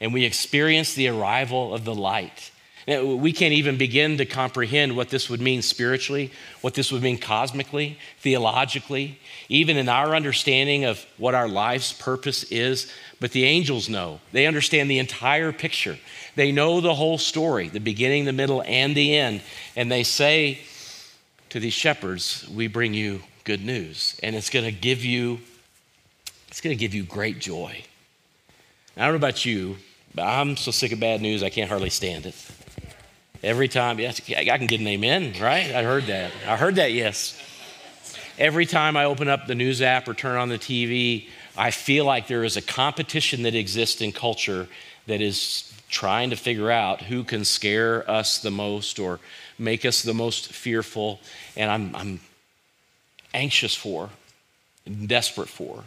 And 0.00 0.14
we 0.14 0.24
experience 0.24 0.94
the 0.94 1.08
arrival 1.08 1.74
of 1.74 1.84
the 1.84 1.94
light. 1.94 2.52
We 2.90 3.32
can't 3.32 3.52
even 3.52 3.76
begin 3.76 4.18
to 4.18 4.24
comprehend 4.24 4.96
what 4.96 5.10
this 5.10 5.30
would 5.30 5.40
mean 5.40 5.62
spiritually, 5.62 6.32
what 6.60 6.74
this 6.74 6.90
would 6.90 7.02
mean 7.02 7.18
cosmically, 7.18 7.98
theologically, 8.18 9.20
even 9.48 9.76
in 9.76 9.88
our 9.88 10.16
understanding 10.16 10.84
of 10.84 11.06
what 11.16 11.36
our 11.36 11.46
life's 11.46 11.92
purpose 11.92 12.42
is. 12.44 12.90
But 13.20 13.30
the 13.30 13.44
angels 13.44 13.88
know. 13.88 14.20
They 14.32 14.46
understand 14.46 14.90
the 14.90 14.98
entire 14.98 15.52
picture. 15.52 15.98
They 16.34 16.50
know 16.50 16.80
the 16.80 16.94
whole 16.94 17.16
story, 17.16 17.68
the 17.68 17.78
beginning, 17.78 18.24
the 18.24 18.32
middle, 18.32 18.60
and 18.66 18.96
the 18.96 19.16
end. 19.16 19.42
And 19.76 19.92
they 19.92 20.02
say 20.02 20.58
to 21.50 21.60
these 21.60 21.74
shepherds, 21.74 22.48
We 22.52 22.66
bring 22.66 22.92
you 22.92 23.22
good 23.44 23.64
news. 23.64 24.18
And 24.22 24.34
it's 24.34 24.50
going 24.50 24.64
to 24.64 24.72
give 24.72 25.04
you, 25.04 25.38
it's 26.48 26.60
going 26.60 26.76
to 26.76 26.80
give 26.80 26.92
you 26.92 27.04
great 27.04 27.38
joy. 27.38 27.84
I 28.96 29.02
don't 29.02 29.12
know 29.12 29.16
about 29.16 29.44
you, 29.44 29.76
but 30.12 30.22
I'm 30.22 30.56
so 30.56 30.72
sick 30.72 30.90
of 30.90 30.98
bad 30.98 31.20
news, 31.20 31.44
I 31.44 31.50
can't 31.50 31.68
hardly 31.68 31.90
stand 31.90 32.26
it. 32.26 32.34
Every 33.42 33.68
time, 33.68 33.98
yes, 33.98 34.20
I 34.28 34.44
can 34.44 34.66
get 34.66 34.80
an 34.80 34.86
amen, 34.86 35.34
right? 35.40 35.74
I 35.74 35.82
heard 35.82 36.06
that. 36.06 36.32
I 36.46 36.56
heard 36.56 36.74
that, 36.74 36.92
yes. 36.92 37.40
Every 38.38 38.66
time 38.66 38.96
I 38.96 39.04
open 39.04 39.28
up 39.28 39.46
the 39.46 39.54
news 39.54 39.80
app 39.80 40.08
or 40.08 40.14
turn 40.14 40.36
on 40.36 40.50
the 40.50 40.58
TV, 40.58 41.28
I 41.56 41.70
feel 41.70 42.04
like 42.04 42.26
there 42.26 42.44
is 42.44 42.56
a 42.56 42.62
competition 42.62 43.42
that 43.42 43.54
exists 43.54 44.02
in 44.02 44.12
culture 44.12 44.68
that 45.06 45.20
is 45.20 45.72
trying 45.88 46.30
to 46.30 46.36
figure 46.36 46.70
out 46.70 47.02
who 47.02 47.24
can 47.24 47.44
scare 47.44 48.08
us 48.10 48.38
the 48.38 48.50
most 48.50 48.98
or 48.98 49.20
make 49.58 49.84
us 49.84 50.02
the 50.02 50.14
most 50.14 50.52
fearful. 50.52 51.20
And 51.56 51.70
I'm, 51.70 51.96
I'm 51.96 52.20
anxious 53.34 53.74
for, 53.74 54.10
desperate 55.06 55.48
for 55.48 55.84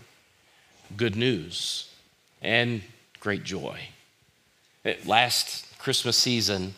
good 0.98 1.16
news 1.16 1.90
and 2.42 2.82
great 3.20 3.44
joy. 3.44 3.80
Last 5.06 5.66
Christmas 5.80 6.18
season, 6.18 6.76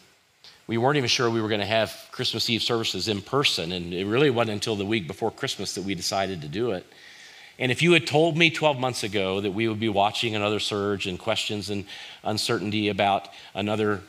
we 0.68 0.78
weren't 0.78 0.98
even 0.98 1.10
sure 1.10 1.30
we 1.30 1.42
were 1.42 1.50
going 1.50 1.62
to 1.62 1.68
have 1.68 2.08
Christmas 2.12 2.50
Eve 2.50 2.64
services 2.64 3.08
in 3.08 3.22
person. 3.22 3.72
And 3.72 3.94
it 3.94 4.06
really 4.06 4.30
wasn't 4.30 4.54
until 4.54 4.76
the 4.76 4.86
week 4.86 5.08
before 5.08 5.32
Christmas 5.32 5.76
that 5.76 5.84
we 5.84 5.94
decided 5.94 6.42
to 6.42 6.48
do 6.48 6.72
it. 6.72 6.86
And 7.60 7.72
if 7.72 7.82
you 7.82 7.94
had 7.94 8.06
told 8.06 8.36
me 8.36 8.50
12 8.50 8.80
months 8.80 9.04
ago 9.04 9.42
that 9.42 9.52
we 9.52 9.68
would 9.68 9.80
be 9.80 9.90
watching 9.90 10.36
another 10.36 10.60
surge 10.60 11.08
and 11.08 11.18
questions 11.18 11.70
and 11.70 11.86
uncertainty 12.24 12.90
about 12.90 13.30
another 13.54 14.02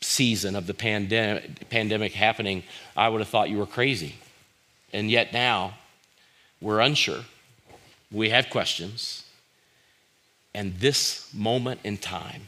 season 0.00 0.54
of 0.54 0.66
the 0.66 0.74
pandemic, 0.74 1.68
pandemic 1.70 2.12
happening, 2.12 2.62
I 2.96 3.08
would 3.08 3.20
have 3.20 3.28
thought 3.28 3.48
you 3.48 3.58
were 3.58 3.66
crazy. 3.66 4.16
And 4.92 5.10
yet 5.10 5.32
now, 5.32 5.74
we're 6.60 6.80
unsure. 6.80 7.24
We 8.12 8.30
have 8.30 8.48
questions. 8.50 9.24
And 10.54 10.78
this 10.78 11.32
moment 11.34 11.80
in 11.82 11.96
time 11.98 12.42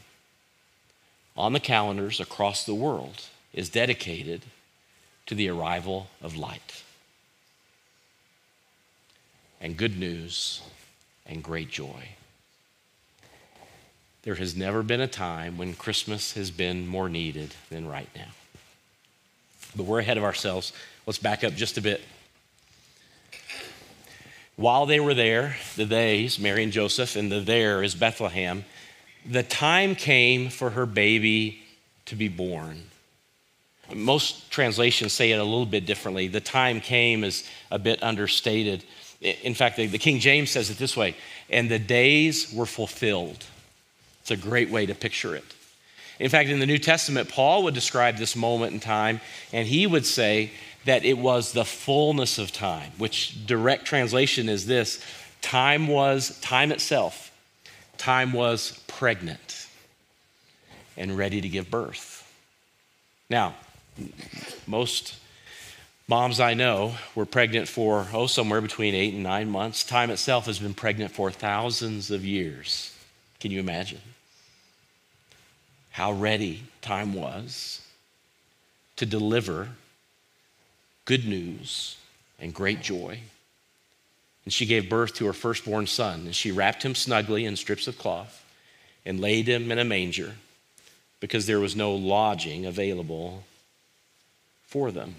on 1.35 1.51
the 1.51 1.59
calendars 1.59 2.21
across 2.21 2.65
the 2.65 2.75
world 2.75 3.25
is 3.57 3.69
dedicated 3.69 4.43
to 5.25 5.33
the 5.33 5.49
arrival 5.49 6.07
of 6.21 6.37
light 6.37 6.83
and 9.59 9.75
good 9.75 9.97
news 9.97 10.61
and 11.25 11.43
great 11.43 11.67
joy. 11.67 12.09
There 14.21 14.35
has 14.35 14.55
never 14.55 14.83
been 14.83 15.01
a 15.01 15.07
time 15.07 15.57
when 15.57 15.73
Christmas 15.73 16.33
has 16.33 16.51
been 16.51 16.87
more 16.87 17.09
needed 17.09 17.55
than 17.71 17.87
right 17.87 18.09
now. 18.15 18.29
But 19.75 19.87
we're 19.87 20.01
ahead 20.01 20.17
of 20.17 20.23
ourselves. 20.23 20.71
Let's 21.07 21.17
back 21.17 21.43
up 21.43 21.55
just 21.55 21.79
a 21.79 21.81
bit. 21.81 22.01
While 24.55 24.85
they 24.85 24.99
were 24.99 25.15
there, 25.15 25.55
the 25.75 25.85
theys, 25.85 26.37
Mary 26.37 26.61
and 26.61 26.71
Joseph, 26.71 27.15
and 27.15 27.31
the 27.31 27.39
there 27.39 27.81
is 27.81 27.95
Bethlehem, 27.95 28.65
the 29.25 29.43
time 29.43 29.95
came 29.95 30.49
for 30.49 30.71
her 30.71 30.85
baby 30.85 31.63
to 32.05 32.15
be 32.15 32.27
born. 32.27 32.83
Most 33.93 34.51
translations 34.51 35.13
say 35.13 35.31
it 35.31 35.39
a 35.39 35.43
little 35.43 35.65
bit 35.65 35.85
differently. 35.85 36.27
The 36.27 36.41
time 36.41 36.81
came 36.81 37.23
is 37.23 37.47
a 37.71 37.79
bit 37.79 38.03
understated. 38.03 38.83
In 39.21 39.53
fact, 39.53 39.77
the, 39.77 39.87
King 39.97 40.19
James 40.19 40.51
says 40.51 40.69
it 40.69 40.77
this 40.77 40.97
way 40.97 41.15
and 41.49 41.69
the 41.69 41.79
days 41.79 42.53
were 42.53 42.65
fulfilled. 42.65 43.45
It's 44.21 44.31
a 44.31 44.37
great 44.37 44.69
way 44.69 44.85
to 44.85 44.93
picture 44.93 45.35
it. 45.35 45.45
In 46.19 46.29
fact, 46.29 46.49
in 46.49 46.59
the 46.59 46.65
New 46.65 46.79
Testament, 46.79 47.29
Paul 47.29 47.63
would 47.63 47.73
describe 47.73 48.17
this 48.17 48.35
moment 48.35 48.73
in 48.73 48.79
time, 48.79 49.21
and 49.53 49.67
he 49.67 49.85
would 49.85 50.05
say 50.05 50.51
that 50.85 51.05
it 51.05 51.17
was 51.17 51.51
the 51.51 51.63
fullness 51.63 52.39
of 52.39 52.51
time, 52.51 52.91
which 52.97 53.45
direct 53.45 53.85
translation 53.85 54.49
is 54.49 54.65
this 54.65 55.03
time 55.41 55.87
was 55.87 56.39
time 56.41 56.71
itself, 56.71 57.31
time 57.97 58.33
was 58.33 58.83
pregnant 58.87 59.67
and 60.97 61.15
ready 61.17 61.39
to 61.39 61.47
give 61.47 61.69
birth. 61.69 62.23
Now, 63.29 63.55
most 64.65 65.15
moms 66.07 66.39
I 66.39 66.53
know 66.53 66.95
were 67.15 67.25
pregnant 67.25 67.67
for, 67.67 68.07
oh, 68.13 68.27
somewhere 68.27 68.61
between 68.61 68.95
eight 68.95 69.13
and 69.13 69.23
nine 69.23 69.49
months. 69.49 69.83
Time 69.83 70.09
itself 70.09 70.45
has 70.45 70.59
been 70.59 70.73
pregnant 70.73 71.11
for 71.11 71.31
thousands 71.31 72.11
of 72.11 72.25
years. 72.25 72.93
Can 73.39 73.51
you 73.51 73.59
imagine 73.59 74.01
how 75.91 76.11
ready 76.11 76.63
time 76.81 77.13
was 77.13 77.81
to 78.95 79.05
deliver 79.05 79.69
good 81.05 81.27
news 81.27 81.97
and 82.39 82.53
great 82.53 82.81
joy? 82.81 83.19
And 84.45 84.53
she 84.53 84.65
gave 84.65 84.89
birth 84.89 85.13
to 85.15 85.25
her 85.25 85.33
firstborn 85.33 85.87
son, 85.87 86.21
and 86.21 86.35
she 86.35 86.51
wrapped 86.51 86.83
him 86.83 86.95
snugly 86.95 87.45
in 87.45 87.57
strips 87.57 87.87
of 87.87 87.97
cloth 87.97 88.45
and 89.05 89.19
laid 89.19 89.47
him 89.49 89.71
in 89.71 89.79
a 89.79 89.83
manger 89.83 90.35
because 91.19 91.47
there 91.47 91.59
was 91.59 91.75
no 91.75 91.93
lodging 91.93 92.65
available 92.65 93.43
for 94.67 94.91
them. 94.91 95.15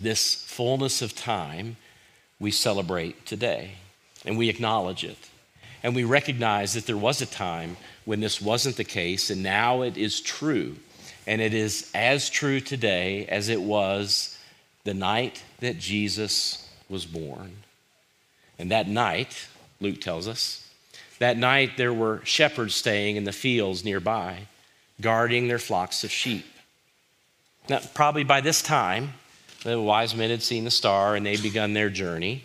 This 0.00 0.34
fullness 0.44 1.02
of 1.02 1.16
time 1.16 1.76
we 2.38 2.50
celebrate 2.50 3.26
today, 3.26 3.72
and 4.24 4.36
we 4.36 4.48
acknowledge 4.48 5.04
it. 5.04 5.18
And 5.82 5.94
we 5.94 6.04
recognize 6.04 6.74
that 6.74 6.86
there 6.86 6.96
was 6.96 7.22
a 7.22 7.26
time 7.26 7.76
when 8.04 8.20
this 8.20 8.40
wasn't 8.40 8.76
the 8.76 8.84
case, 8.84 9.30
and 9.30 9.42
now 9.42 9.82
it 9.82 9.96
is 9.96 10.20
true. 10.20 10.76
And 11.26 11.40
it 11.40 11.54
is 11.54 11.90
as 11.94 12.30
true 12.30 12.60
today 12.60 13.26
as 13.26 13.48
it 13.48 13.60
was 13.60 14.38
the 14.84 14.94
night 14.94 15.42
that 15.60 15.78
Jesus 15.78 16.68
was 16.88 17.04
born. 17.04 17.52
And 18.58 18.70
that 18.70 18.88
night, 18.88 19.46
Luke 19.80 20.00
tells 20.00 20.26
us, 20.26 20.68
that 21.18 21.36
night 21.36 21.76
there 21.76 21.92
were 21.92 22.24
shepherds 22.24 22.74
staying 22.74 23.16
in 23.16 23.24
the 23.24 23.32
fields 23.32 23.84
nearby 23.84 24.46
guarding 25.00 25.48
their 25.48 25.58
flocks 25.58 26.02
of 26.02 26.10
sheep. 26.10 26.46
Now, 27.68 27.80
probably 27.94 28.24
by 28.24 28.40
this 28.40 28.62
time, 28.62 29.14
the 29.62 29.80
wise 29.80 30.14
men 30.14 30.30
had 30.30 30.42
seen 30.42 30.64
the 30.64 30.70
star 30.70 31.16
and 31.16 31.26
they'd 31.26 31.42
begun 31.42 31.74
their 31.74 31.90
journey. 31.90 32.42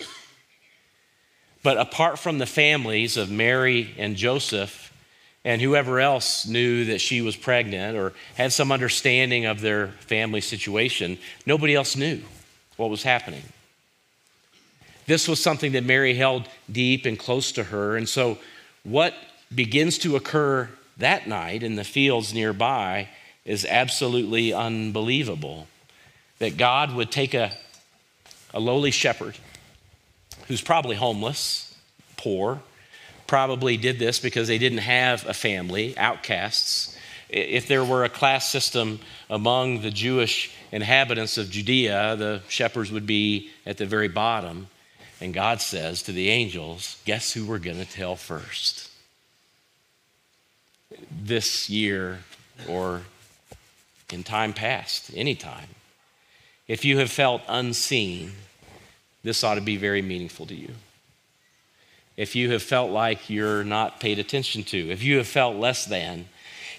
But 1.62 1.78
apart 1.78 2.20
from 2.20 2.40
the 2.40 2.46
families 2.46 3.16
of 3.16 3.32
Mary 3.32 3.94
and 3.98 4.18
Joseph 4.18 4.92
and 5.46 5.62
whoever 5.62 6.00
else 6.00 6.46
knew 6.46 6.86
that 6.86 7.00
she 7.00 7.22
was 7.22 7.36
pregnant 7.36 7.98
or 7.98 8.14
had 8.36 8.52
some 8.52 8.72
understanding 8.72 9.46
of 9.46 9.62
their 9.62 9.88
family 9.88 10.42
situation, 10.42 11.18
nobody 11.46 11.74
else 11.74 11.96
knew 11.96 12.22
what 12.76 12.90
was 12.90 13.04
happening. 13.04 13.44
This 15.06 15.28
was 15.28 15.42
something 15.42 15.74
that 15.74 15.84
Mary 15.84 16.16
held 16.16 16.48
deep 16.72 17.06
and 17.06 17.20
close 17.20 17.52
to 17.54 17.64
her. 17.66 17.96
And 17.98 18.08
so, 18.08 18.38
what 18.84 19.14
begins 19.54 19.98
to 20.00 20.16
occur 20.16 20.70
that 20.98 21.28
night 21.28 21.64
in 21.64 21.76
the 21.76 21.84
fields 21.84 22.34
nearby 22.34 23.10
is 23.46 23.66
absolutely 23.66 24.54
unbelievable. 24.54 25.68
That 26.40 26.58
God 26.58 26.94
would 26.94 27.12
take 27.12 27.34
a, 27.34 27.52
a 28.54 28.60
lowly 28.60 28.92
shepherd 28.92 29.38
who's 30.48 30.62
probably 30.62 30.96
homeless, 30.96 31.76
poor, 32.18 32.62
probably 33.28 33.78
did 33.78 34.00
this 34.00 34.20
because 34.20 34.48
they 34.48 34.58
didn't 34.58 34.80
have 34.80 35.26
a 35.28 35.34
family, 35.34 35.98
outcasts. 35.98 36.98
If 37.30 37.68
there 37.68 37.84
were 37.84 38.04
a 38.04 38.10
class 38.10 38.50
system 38.50 39.00
among 39.30 39.82
the 39.82 39.92
Jewish 39.92 40.54
inhabitants 40.72 41.38
of 41.38 41.50
Judea, 41.50 42.16
the 42.18 42.42
shepherds 42.50 42.92
would 42.92 43.08
be 43.08 43.50
at 43.66 43.78
the 43.78 43.86
very 43.86 44.10
bottom. 44.10 44.68
And 45.22 45.34
God 45.34 45.62
says 45.62 46.04
to 46.04 46.12
the 46.12 46.30
angels, 46.30 47.02
Guess 47.06 47.32
who 47.32 47.46
we're 47.46 47.60
going 47.60 47.80
to 47.80 47.90
tell 47.90 48.16
first? 48.16 48.90
this 51.12 51.70
year 51.70 52.20
or 52.68 53.02
in 54.14 54.24
time 54.24 54.54
past, 54.54 55.12
any 55.16 55.36
time. 55.36 55.68
If 56.68 56.86
you 56.86 57.00
have 57.00 57.12
felt 57.12 57.42
unseen, 57.48 58.32
this 59.24 59.44
ought 59.44 59.56
to 59.56 59.62
be 59.62 59.78
very 59.78 60.02
meaningful 60.02 60.46
to 60.46 60.56
you. 60.56 60.72
If 62.16 62.36
you 62.36 62.52
have 62.52 62.62
felt 62.62 62.92
like 62.92 63.30
you're 63.30 63.64
not 63.64 64.00
paid 64.00 64.20
attention 64.20 64.64
to, 64.66 64.92
if 64.92 65.04
you 65.04 65.18
have 65.18 65.28
felt 65.28 65.56
less 65.56 65.86
than, 65.86 66.28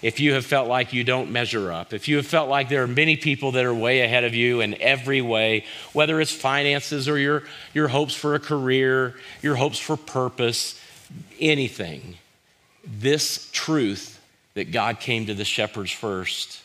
if 0.01 0.19
you 0.19 0.33
have 0.33 0.45
felt 0.45 0.67
like 0.67 0.93
you 0.93 1.03
don't 1.03 1.31
measure 1.31 1.71
up, 1.71 1.93
if 1.93 2.07
you 2.07 2.17
have 2.17 2.27
felt 2.27 2.49
like 2.49 2.69
there 2.69 2.83
are 2.83 2.87
many 2.87 3.17
people 3.17 3.51
that 3.53 3.65
are 3.65 3.73
way 3.73 4.01
ahead 4.01 4.23
of 4.23 4.33
you 4.33 4.61
in 4.61 4.79
every 4.81 5.21
way, 5.21 5.65
whether 5.93 6.21
it's 6.21 6.31
finances 6.31 7.09
or 7.09 7.17
your, 7.17 7.43
your 7.73 7.87
hopes 7.87 8.13
for 8.13 8.35
a 8.35 8.39
career, 8.39 9.15
your 9.41 9.55
hopes 9.55 9.79
for 9.79 9.97
purpose, 9.97 10.79
anything, 11.39 12.15
this 12.83 13.49
truth 13.51 14.21
that 14.53 14.71
God 14.71 14.99
came 14.99 15.25
to 15.25 15.33
the 15.33 15.45
shepherds 15.45 15.91
first 15.91 16.61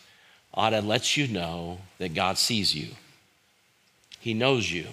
ought 0.54 0.71
to 0.71 0.80
let 0.80 1.16
you 1.16 1.28
know 1.28 1.78
that 1.99 2.14
God 2.14 2.38
sees 2.38 2.75
you. 2.75 2.88
He 4.19 4.35
knows 4.35 4.71
you. 4.71 4.87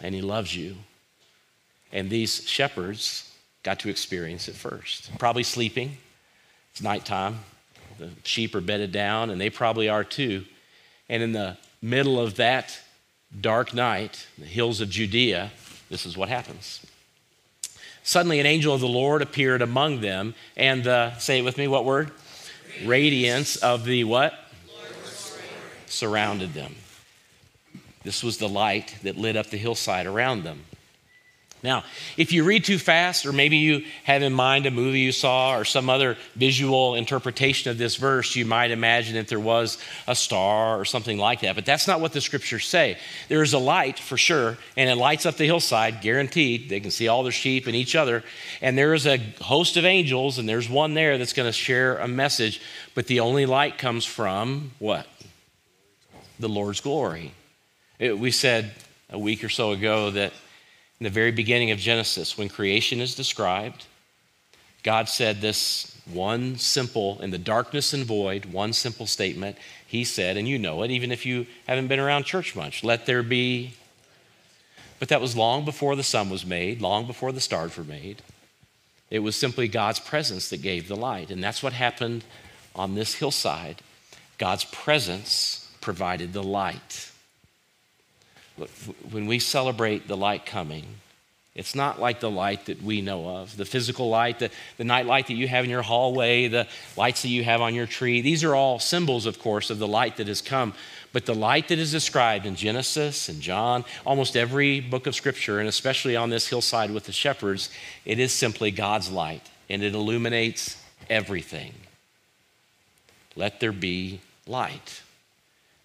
And 0.00 0.14
He 0.14 0.22
loves 0.22 0.54
you. 0.54 0.76
And 1.92 2.10
these 2.10 2.46
shepherds 2.48 3.32
got 3.62 3.80
to 3.80 3.88
experience 3.88 4.48
it 4.48 4.54
first. 4.54 5.16
Probably 5.18 5.42
sleeping. 5.42 5.98
It's 6.72 6.82
nighttime. 6.82 7.40
The 7.98 8.10
sheep 8.24 8.54
are 8.54 8.60
bedded 8.60 8.92
down, 8.92 9.30
and 9.30 9.40
they 9.40 9.50
probably 9.50 9.88
are 9.88 10.04
too. 10.04 10.44
And 11.08 11.22
in 11.22 11.32
the 11.32 11.56
middle 11.80 12.20
of 12.20 12.36
that 12.36 12.78
dark 13.40 13.72
night, 13.72 14.26
the 14.38 14.44
hills 14.44 14.80
of 14.80 14.90
Judea, 14.90 15.50
this 15.88 16.04
is 16.04 16.16
what 16.16 16.28
happens. 16.28 16.84
Suddenly, 18.02 18.38
an 18.38 18.46
angel 18.46 18.74
of 18.74 18.80
the 18.80 18.88
Lord 18.88 19.22
appeared 19.22 19.62
among 19.62 20.00
them, 20.00 20.34
and 20.56 20.84
the, 20.84 21.16
say 21.18 21.38
it 21.38 21.42
with 21.42 21.58
me, 21.58 21.66
what 21.66 21.84
word? 21.84 22.10
Radiance, 22.84 23.56
of 23.56 23.84
the 23.84 24.04
what? 24.04 24.34
Surrounded 25.86 26.52
them. 26.52 26.74
This 28.02 28.22
was 28.22 28.38
the 28.38 28.48
light 28.48 28.96
that 29.02 29.16
lit 29.16 29.36
up 29.36 29.46
the 29.46 29.56
hillside 29.56 30.06
around 30.06 30.44
them. 30.44 30.64
Now, 31.66 31.82
if 32.16 32.32
you 32.32 32.44
read 32.44 32.64
too 32.64 32.78
fast, 32.78 33.26
or 33.26 33.32
maybe 33.32 33.56
you 33.56 33.84
have 34.04 34.22
in 34.22 34.32
mind 34.32 34.66
a 34.66 34.70
movie 34.70 35.00
you 35.00 35.10
saw 35.10 35.56
or 35.56 35.64
some 35.64 35.90
other 35.90 36.16
visual 36.36 36.94
interpretation 36.94 37.72
of 37.72 37.76
this 37.76 37.96
verse, 37.96 38.36
you 38.36 38.46
might 38.46 38.70
imagine 38.70 39.16
that 39.16 39.26
there 39.26 39.40
was 39.40 39.76
a 40.06 40.14
star 40.14 40.78
or 40.78 40.84
something 40.84 41.18
like 41.18 41.40
that. 41.40 41.56
But 41.56 41.66
that's 41.66 41.88
not 41.88 42.00
what 42.00 42.12
the 42.12 42.20
scriptures 42.20 42.66
say. 42.66 42.98
There 43.28 43.42
is 43.42 43.52
a 43.52 43.58
light 43.58 43.98
for 43.98 44.16
sure, 44.16 44.56
and 44.76 44.88
it 44.88 44.94
lights 44.94 45.26
up 45.26 45.36
the 45.36 45.44
hillside, 45.44 46.02
guaranteed. 46.02 46.68
They 46.68 46.78
can 46.78 46.92
see 46.92 47.08
all 47.08 47.24
their 47.24 47.32
sheep 47.32 47.66
and 47.66 47.74
each 47.74 47.96
other. 47.96 48.22
And 48.62 48.78
there 48.78 48.94
is 48.94 49.04
a 49.04 49.18
host 49.40 49.76
of 49.76 49.84
angels, 49.84 50.38
and 50.38 50.48
there's 50.48 50.70
one 50.70 50.94
there 50.94 51.18
that's 51.18 51.32
going 51.32 51.48
to 51.48 51.52
share 51.52 51.98
a 51.98 52.06
message. 52.06 52.62
But 52.94 53.08
the 53.08 53.18
only 53.18 53.44
light 53.44 53.76
comes 53.76 54.04
from 54.04 54.70
what? 54.78 55.04
The 56.38 56.48
Lord's 56.48 56.80
glory. 56.80 57.32
It, 57.98 58.16
we 58.16 58.30
said 58.30 58.70
a 59.10 59.18
week 59.18 59.42
or 59.42 59.48
so 59.48 59.72
ago 59.72 60.12
that 60.12 60.32
in 61.00 61.04
the 61.04 61.10
very 61.10 61.30
beginning 61.30 61.70
of 61.70 61.78
Genesis, 61.78 62.38
when 62.38 62.48
creation 62.48 63.00
is 63.00 63.14
described, 63.14 63.84
God 64.82 65.08
said 65.08 65.40
this 65.40 66.00
one 66.10 66.56
simple, 66.56 67.20
in 67.20 67.30
the 67.30 67.38
darkness 67.38 67.92
and 67.92 68.04
void, 68.04 68.44
one 68.46 68.72
simple 68.72 69.06
statement. 69.06 69.56
He 69.86 70.04
said, 70.04 70.36
and 70.36 70.46
you 70.46 70.58
know 70.58 70.82
it, 70.84 70.90
even 70.90 71.10
if 71.10 71.26
you 71.26 71.46
haven't 71.66 71.88
been 71.88 71.98
around 71.98 72.24
church 72.24 72.54
much, 72.54 72.84
let 72.84 73.06
there 73.06 73.24
be. 73.24 73.74
But 74.98 75.08
that 75.08 75.20
was 75.20 75.36
long 75.36 75.64
before 75.64 75.96
the 75.96 76.02
sun 76.02 76.30
was 76.30 76.46
made, 76.46 76.80
long 76.80 77.06
before 77.06 77.32
the 77.32 77.40
stars 77.40 77.76
were 77.76 77.84
made. 77.84 78.22
It 79.10 79.18
was 79.18 79.36
simply 79.36 79.68
God's 79.68 80.00
presence 80.00 80.48
that 80.50 80.62
gave 80.62 80.88
the 80.88 80.96
light. 80.96 81.30
And 81.30 81.42
that's 81.42 81.62
what 81.62 81.72
happened 81.72 82.24
on 82.74 82.94
this 82.94 83.14
hillside. 83.14 83.82
God's 84.38 84.64
presence 84.64 85.70
provided 85.80 86.32
the 86.32 86.42
light. 86.42 87.10
Look, 88.58 88.70
when 89.10 89.26
we 89.26 89.38
celebrate 89.38 90.08
the 90.08 90.16
light 90.16 90.46
coming, 90.46 90.84
it's 91.56 91.74
not 91.74 91.98
like 91.98 92.20
the 92.20 92.30
light 92.30 92.66
that 92.66 92.82
we 92.82 93.00
know 93.00 93.28
of 93.28 93.56
the 93.56 93.64
physical 93.64 94.10
light, 94.10 94.38
the, 94.40 94.50
the 94.76 94.84
night 94.84 95.06
light 95.06 95.28
that 95.28 95.34
you 95.34 95.48
have 95.48 95.64
in 95.64 95.70
your 95.70 95.80
hallway, 95.80 96.48
the 96.48 96.68
lights 96.98 97.22
that 97.22 97.28
you 97.28 97.44
have 97.44 97.62
on 97.62 97.74
your 97.74 97.86
tree. 97.86 98.20
These 98.20 98.44
are 98.44 98.54
all 98.54 98.78
symbols, 98.78 99.24
of 99.24 99.38
course, 99.38 99.70
of 99.70 99.78
the 99.78 99.88
light 99.88 100.18
that 100.18 100.28
has 100.28 100.42
come. 100.42 100.74
But 101.14 101.24
the 101.24 101.34
light 101.34 101.68
that 101.68 101.78
is 101.78 101.90
described 101.90 102.44
in 102.44 102.56
Genesis 102.56 103.30
and 103.30 103.40
John, 103.40 103.86
almost 104.04 104.36
every 104.36 104.80
book 104.80 105.06
of 105.06 105.14
Scripture, 105.14 105.58
and 105.58 105.66
especially 105.66 106.14
on 106.14 106.28
this 106.28 106.46
hillside 106.46 106.90
with 106.90 107.04
the 107.04 107.12
shepherds, 107.12 107.70
it 108.04 108.18
is 108.18 108.32
simply 108.32 108.70
God's 108.70 109.10
light, 109.10 109.48
and 109.70 109.82
it 109.82 109.94
illuminates 109.94 110.82
everything. 111.08 111.72
Let 113.34 113.60
there 113.60 113.72
be 113.72 114.20
light. 114.46 115.00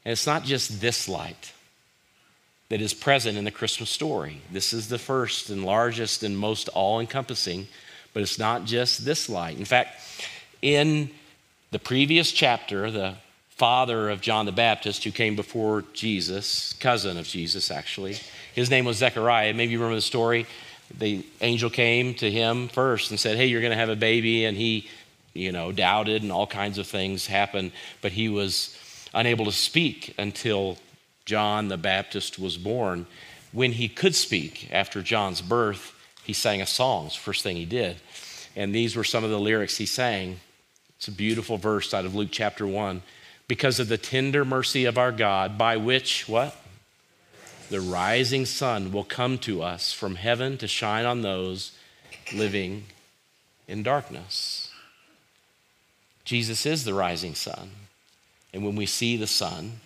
And 0.04 0.12
it's 0.12 0.28
not 0.28 0.44
just 0.44 0.82
this 0.82 1.08
light 1.08 1.54
that 2.72 2.80
is 2.80 2.94
present 2.94 3.38
in 3.38 3.44
the 3.44 3.52
Christmas 3.52 3.90
story. 3.90 4.40
This 4.50 4.72
is 4.72 4.88
the 4.88 4.98
first 4.98 5.50
and 5.50 5.66
largest 5.66 6.24
and 6.24 6.38
most 6.38 6.70
all 6.70 7.02
encompassing 7.02 7.68
But 8.14 8.24
it's 8.24 8.40
not 8.40 8.64
just 8.64 9.04
this 9.04 9.28
light. 9.28 9.58
In 9.58 9.66
fact, 9.66 10.00
in 10.62 11.10
the 11.72 11.80
previous 11.80 12.32
chapter, 12.32 12.90
the 12.90 13.16
father 13.50 14.10
of 14.10 14.22
John 14.22 14.46
the 14.46 14.54
Baptist, 14.54 15.04
who 15.04 15.12
came 15.12 15.36
before 15.36 15.84
Jesus, 15.92 16.72
cousin 16.80 17.18
of 17.18 17.28
Jesus, 17.28 17.72
actually, 17.72 18.16
his 18.56 18.70
name 18.70 18.86
was 18.86 18.98
Zechariah. 18.98 19.54
Maybe 19.54 19.74
you 19.74 19.80
remember 19.80 19.96
the 19.96 20.02
story. 20.02 20.46
The 20.98 21.26
angel 21.42 21.70
came 21.70 22.14
to 22.16 22.32
him 22.32 22.70
first 22.70 23.12
and 23.12 23.20
said, 23.20 23.36
Hey, 23.36 23.48
you're 23.48 23.62
going 23.62 23.72
to 23.72 23.78
have 23.78 23.90
a 23.90 23.98
baby. 23.98 24.46
And 24.46 24.56
he, 24.56 24.88
you 25.34 25.52
know, 25.52 25.74
doubted, 25.74 26.24
and 26.24 26.32
all 26.32 26.48
kinds 26.48 26.78
of 26.78 26.88
things 26.88 27.28
happened. 27.28 27.74
But 28.02 28.14
he 28.14 28.30
was 28.30 28.78
unable 29.14 29.44
to 29.44 29.52
speak 29.52 30.14
until 30.18 30.78
John 31.26 31.68
the 31.68 31.78
Baptist 31.78 32.40
was 32.40 32.58
born. 32.58 33.06
When 33.52 33.74
he 33.74 33.88
could 33.88 34.16
speak 34.16 34.70
after 34.72 35.02
John's 35.02 35.42
birth, 35.42 35.94
he 36.24 36.34
sang 36.34 36.62
a 36.62 36.66
song. 36.66 37.08
It's 37.08 37.16
the 37.16 37.22
first 37.22 37.44
thing 37.44 37.58
he 37.58 37.66
did. 37.66 37.98
And 38.56 38.74
these 38.74 38.96
were 38.96 39.04
some 39.04 39.24
of 39.24 39.30
the 39.30 39.40
lyrics 39.40 39.78
he 39.78 39.86
sang. 39.86 40.40
It's 40.98 41.08
a 41.08 41.12
beautiful 41.12 41.58
verse 41.58 41.94
out 41.94 42.06
of 42.06 42.16
Luke 42.16 42.30
chapter 42.32 42.68
1. 42.68 43.02
Because 43.48 43.80
of 43.80 43.88
the 43.88 43.98
tender 43.98 44.46
mercy 44.46 44.86
of 44.86 44.98
our 44.98 45.12
God, 45.12 45.58
by 45.58 45.78
which, 45.78 46.28
what? 46.30 46.56
The 47.70 47.82
rising 47.82 48.46
sun 48.46 48.92
will 48.92 49.04
come 49.04 49.38
to 49.40 49.62
us 49.62 49.94
from 49.94 50.16
heaven 50.16 50.58
to 50.58 50.68
shine 50.68 51.06
on 51.06 51.22
those 51.22 51.72
living 52.34 52.86
in 53.68 53.84
darkness. 53.84 54.70
Jesus 56.26 56.66
is 56.66 56.84
the 56.84 56.94
rising 56.94 57.36
sun. 57.36 57.72
And 58.54 58.66
when 58.66 58.76
we 58.76 58.86
see 58.86 59.18
the 59.18 59.28
sun, 59.28 59.80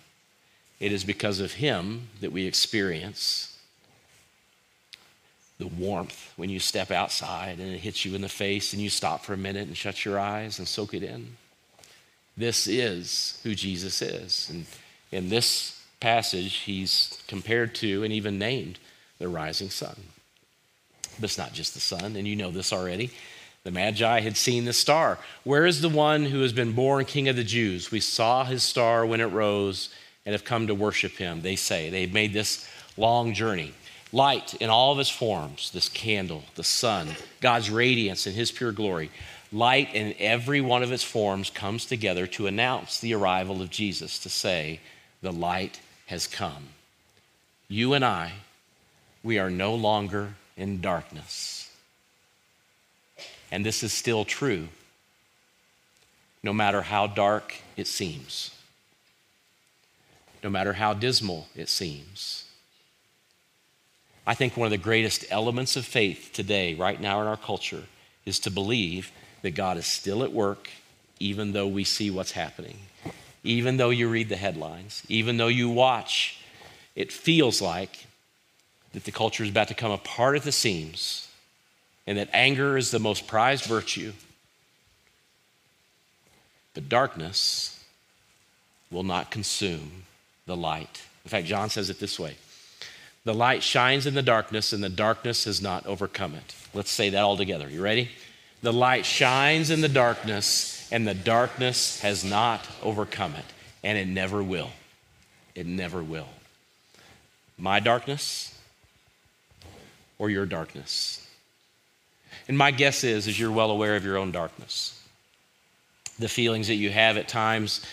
it 0.80 0.92
is 0.92 1.04
because 1.04 1.40
of 1.40 1.52
him 1.52 2.08
that 2.20 2.32
we 2.32 2.46
experience 2.46 3.58
the 5.58 5.66
warmth 5.66 6.32
when 6.36 6.50
you 6.50 6.60
step 6.60 6.90
outside 6.90 7.58
and 7.58 7.72
it 7.72 7.78
hits 7.78 8.04
you 8.04 8.14
in 8.14 8.20
the 8.20 8.28
face 8.28 8.72
and 8.72 8.82
you 8.82 8.90
stop 8.90 9.24
for 9.24 9.32
a 9.32 9.38
minute 9.38 9.66
and 9.66 9.76
shut 9.76 10.04
your 10.04 10.18
eyes 10.18 10.58
and 10.58 10.68
soak 10.68 10.92
it 10.92 11.02
in. 11.02 11.36
This 12.36 12.66
is 12.66 13.40
who 13.42 13.54
Jesus 13.54 14.02
is. 14.02 14.48
And 14.50 14.66
in 15.10 15.30
this 15.30 15.82
passage, 16.00 16.56
he's 16.56 17.22
compared 17.26 17.74
to 17.76 18.04
and 18.04 18.12
even 18.12 18.38
named 18.38 18.78
the 19.18 19.28
rising 19.28 19.70
sun. 19.70 19.96
But 21.18 21.24
it's 21.24 21.38
not 21.38 21.54
just 21.54 21.72
the 21.72 21.80
sun, 21.80 22.16
and 22.16 22.28
you 22.28 22.36
know 22.36 22.50
this 22.50 22.72
already. 22.72 23.10
The 23.64 23.70
Magi 23.70 24.20
had 24.20 24.36
seen 24.36 24.66
the 24.66 24.74
star. 24.74 25.18
Where 25.42 25.64
is 25.64 25.80
the 25.80 25.88
one 25.88 26.26
who 26.26 26.42
has 26.42 26.52
been 26.52 26.72
born 26.72 27.06
King 27.06 27.28
of 27.28 27.36
the 27.36 27.42
Jews? 27.42 27.90
We 27.90 28.00
saw 28.00 28.44
his 28.44 28.62
star 28.62 29.06
when 29.06 29.22
it 29.22 29.26
rose 29.26 29.88
and 30.26 30.32
have 30.32 30.44
come 30.44 30.66
to 30.66 30.74
worship 30.74 31.12
him, 31.12 31.40
they 31.40 31.56
say. 31.56 31.88
They've 31.88 32.12
made 32.12 32.32
this 32.32 32.68
long 32.96 33.32
journey. 33.32 33.72
Light 34.12 34.54
in 34.54 34.68
all 34.68 34.92
of 34.92 34.98
its 34.98 35.08
forms, 35.08 35.70
this 35.70 35.88
candle, 35.88 36.42
the 36.56 36.64
sun, 36.64 37.08
God's 37.40 37.70
radiance 37.70 38.26
and 38.26 38.34
his 38.34 38.50
pure 38.50 38.72
glory. 38.72 39.10
Light 39.52 39.94
in 39.94 40.14
every 40.18 40.60
one 40.60 40.82
of 40.82 40.90
its 40.90 41.04
forms 41.04 41.48
comes 41.48 41.86
together 41.86 42.26
to 42.26 42.48
announce 42.48 42.98
the 42.98 43.14
arrival 43.14 43.62
of 43.62 43.70
Jesus, 43.70 44.18
to 44.18 44.28
say, 44.28 44.80
the 45.22 45.32
light 45.32 45.80
has 46.06 46.26
come. 46.26 46.68
You 47.68 47.94
and 47.94 48.04
I, 48.04 48.32
we 49.22 49.38
are 49.38 49.50
no 49.50 49.74
longer 49.74 50.34
in 50.56 50.80
darkness. 50.80 51.70
And 53.52 53.64
this 53.64 53.82
is 53.82 53.92
still 53.92 54.24
true, 54.24 54.68
no 56.42 56.52
matter 56.52 56.82
how 56.82 57.06
dark 57.06 57.54
it 57.76 57.86
seems 57.86 58.55
no 60.46 60.50
matter 60.50 60.74
how 60.74 60.94
dismal 60.94 61.48
it 61.56 61.68
seems. 61.68 62.44
I 64.24 64.34
think 64.34 64.56
one 64.56 64.66
of 64.66 64.70
the 64.70 64.78
greatest 64.78 65.24
elements 65.28 65.74
of 65.74 65.84
faith 65.84 66.30
today, 66.32 66.72
right 66.74 67.00
now 67.00 67.20
in 67.20 67.26
our 67.26 67.36
culture, 67.36 67.82
is 68.24 68.38
to 68.38 68.50
believe 68.52 69.10
that 69.42 69.56
God 69.56 69.76
is 69.76 69.86
still 69.86 70.22
at 70.22 70.30
work, 70.30 70.70
even 71.18 71.50
though 71.50 71.66
we 71.66 71.82
see 71.82 72.12
what's 72.12 72.30
happening. 72.30 72.78
Even 73.42 73.76
though 73.76 73.90
you 73.90 74.08
read 74.08 74.28
the 74.28 74.36
headlines, 74.36 75.02
even 75.08 75.36
though 75.36 75.48
you 75.48 75.68
watch, 75.68 76.40
it 76.94 77.10
feels 77.10 77.60
like 77.60 78.06
that 78.92 79.02
the 79.02 79.10
culture 79.10 79.42
is 79.42 79.50
about 79.50 79.66
to 79.66 79.74
come 79.74 79.90
apart 79.90 80.36
at 80.36 80.44
the 80.44 80.52
seams 80.52 81.28
and 82.06 82.18
that 82.18 82.28
anger 82.32 82.76
is 82.76 82.92
the 82.92 83.00
most 83.00 83.26
prized 83.26 83.64
virtue. 83.64 84.12
But 86.72 86.88
darkness 86.88 87.84
will 88.92 89.02
not 89.02 89.32
consume 89.32 90.04
the 90.46 90.56
light. 90.56 91.02
In 91.24 91.30
fact, 91.30 91.46
John 91.46 91.70
says 91.70 91.90
it 91.90 91.98
this 91.98 92.18
way 92.18 92.36
The 93.24 93.34
light 93.34 93.62
shines 93.62 94.06
in 94.06 94.14
the 94.14 94.22
darkness, 94.22 94.72
and 94.72 94.82
the 94.82 94.88
darkness 94.88 95.44
has 95.44 95.60
not 95.60 95.86
overcome 95.86 96.34
it. 96.34 96.54
Let's 96.72 96.90
say 96.90 97.10
that 97.10 97.22
all 97.22 97.36
together. 97.36 97.68
You 97.68 97.82
ready? 97.82 98.10
The 98.62 98.72
light 98.72 99.04
shines 99.04 99.70
in 99.70 99.80
the 99.80 99.88
darkness, 99.88 100.88
and 100.90 101.06
the 101.06 101.14
darkness 101.14 102.00
has 102.00 102.24
not 102.24 102.66
overcome 102.82 103.34
it, 103.34 103.44
and 103.84 103.98
it 103.98 104.08
never 104.08 104.42
will. 104.42 104.70
It 105.54 105.66
never 105.66 106.02
will. 106.02 106.28
My 107.58 107.80
darkness 107.80 108.56
or 110.18 110.30
your 110.30 110.46
darkness? 110.46 111.26
And 112.48 112.56
my 112.56 112.70
guess 112.70 113.04
is, 113.04 113.26
as 113.26 113.38
you're 113.38 113.52
well 113.52 113.70
aware 113.70 113.96
of 113.96 114.04
your 114.04 114.16
own 114.16 114.32
darkness, 114.32 115.02
the 116.18 116.28
feelings 116.28 116.68
that 116.68 116.74
you 116.74 116.90
have 116.90 117.16
at 117.16 117.28
times 117.28 117.84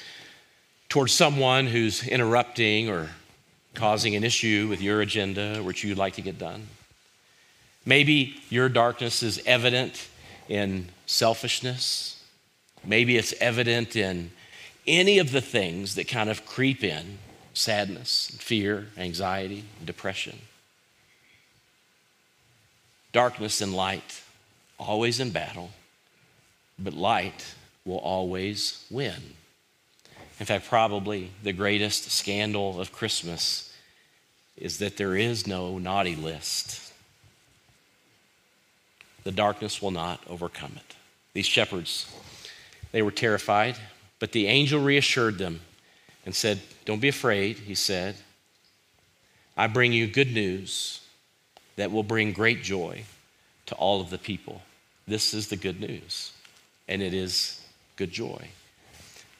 towards 0.93 1.11
someone 1.11 1.65
who's 1.65 2.07
interrupting 2.07 2.87
or 2.87 3.09
causing 3.73 4.13
an 4.13 4.23
issue 4.23 4.67
with 4.69 4.79
your 4.79 5.01
agenda, 5.01 5.57
which 5.63 5.83
you'd 5.83 5.97
like 5.97 6.13
to 6.13 6.21
get 6.21 6.37
done. 6.37 6.67
Maybe 7.83 8.35
your 8.49 8.69
darkness 8.69 9.23
is 9.23 9.41
evident 9.47 10.07
in 10.47 10.89
selfishness. 11.07 12.23
Maybe 12.85 13.17
it's 13.17 13.33
evident 13.41 13.95
in 13.95 14.29
any 14.85 15.17
of 15.17 15.31
the 15.31 15.41
things 15.41 15.95
that 15.95 16.07
kind 16.07 16.29
of 16.29 16.45
creep 16.45 16.83
in 16.83 17.17
sadness, 17.55 18.29
fear, 18.37 18.85
anxiety, 18.95 19.63
depression. 19.83 20.37
Darkness 23.13 23.61
and 23.61 23.73
light, 23.73 24.21
always 24.77 25.19
in 25.19 25.31
battle, 25.31 25.71
but 26.77 26.93
light 26.93 27.55
will 27.83 27.97
always 27.97 28.85
win. 28.91 29.33
In 30.39 30.45
fact, 30.45 30.67
probably 30.67 31.31
the 31.43 31.53
greatest 31.53 32.09
scandal 32.11 32.79
of 32.79 32.91
Christmas 32.91 33.73
is 34.57 34.79
that 34.79 34.97
there 34.97 35.15
is 35.15 35.47
no 35.47 35.77
naughty 35.77 36.15
list. 36.15 36.93
The 39.23 39.31
darkness 39.31 39.81
will 39.81 39.91
not 39.91 40.21
overcome 40.27 40.73
it. 40.75 40.95
These 41.33 41.45
shepherds, 41.45 42.13
they 42.91 43.01
were 43.01 43.11
terrified, 43.11 43.75
but 44.19 44.31
the 44.31 44.47
angel 44.47 44.81
reassured 44.81 45.37
them 45.37 45.61
and 46.25 46.35
said, 46.35 46.61
Don't 46.85 47.01
be 47.01 47.07
afraid, 47.07 47.57
he 47.57 47.75
said. 47.75 48.15
I 49.55 49.67
bring 49.67 49.93
you 49.93 50.07
good 50.07 50.33
news 50.33 51.01
that 51.75 51.91
will 51.91 52.03
bring 52.03 52.33
great 52.33 52.63
joy 52.63 53.03
to 53.67 53.75
all 53.75 54.01
of 54.01 54.09
the 54.09 54.17
people. 54.17 54.61
This 55.07 55.33
is 55.33 55.47
the 55.47 55.55
good 55.55 55.79
news, 55.79 56.31
and 56.87 57.01
it 57.01 57.13
is 57.13 57.61
good 57.97 58.11
joy 58.11 58.49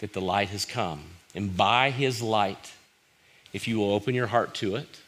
that 0.03 0.11
the 0.11 0.19
light 0.19 0.49
has 0.49 0.65
come. 0.65 0.99
And 1.33 1.55
by 1.55 1.89
his 1.89 2.21
light, 2.21 2.73
if 3.53 3.69
you 3.69 3.79
will 3.79 3.93
open 3.93 4.13
your 4.13 4.27
heart 4.27 4.53
to 4.55 4.75
it, 4.75 4.99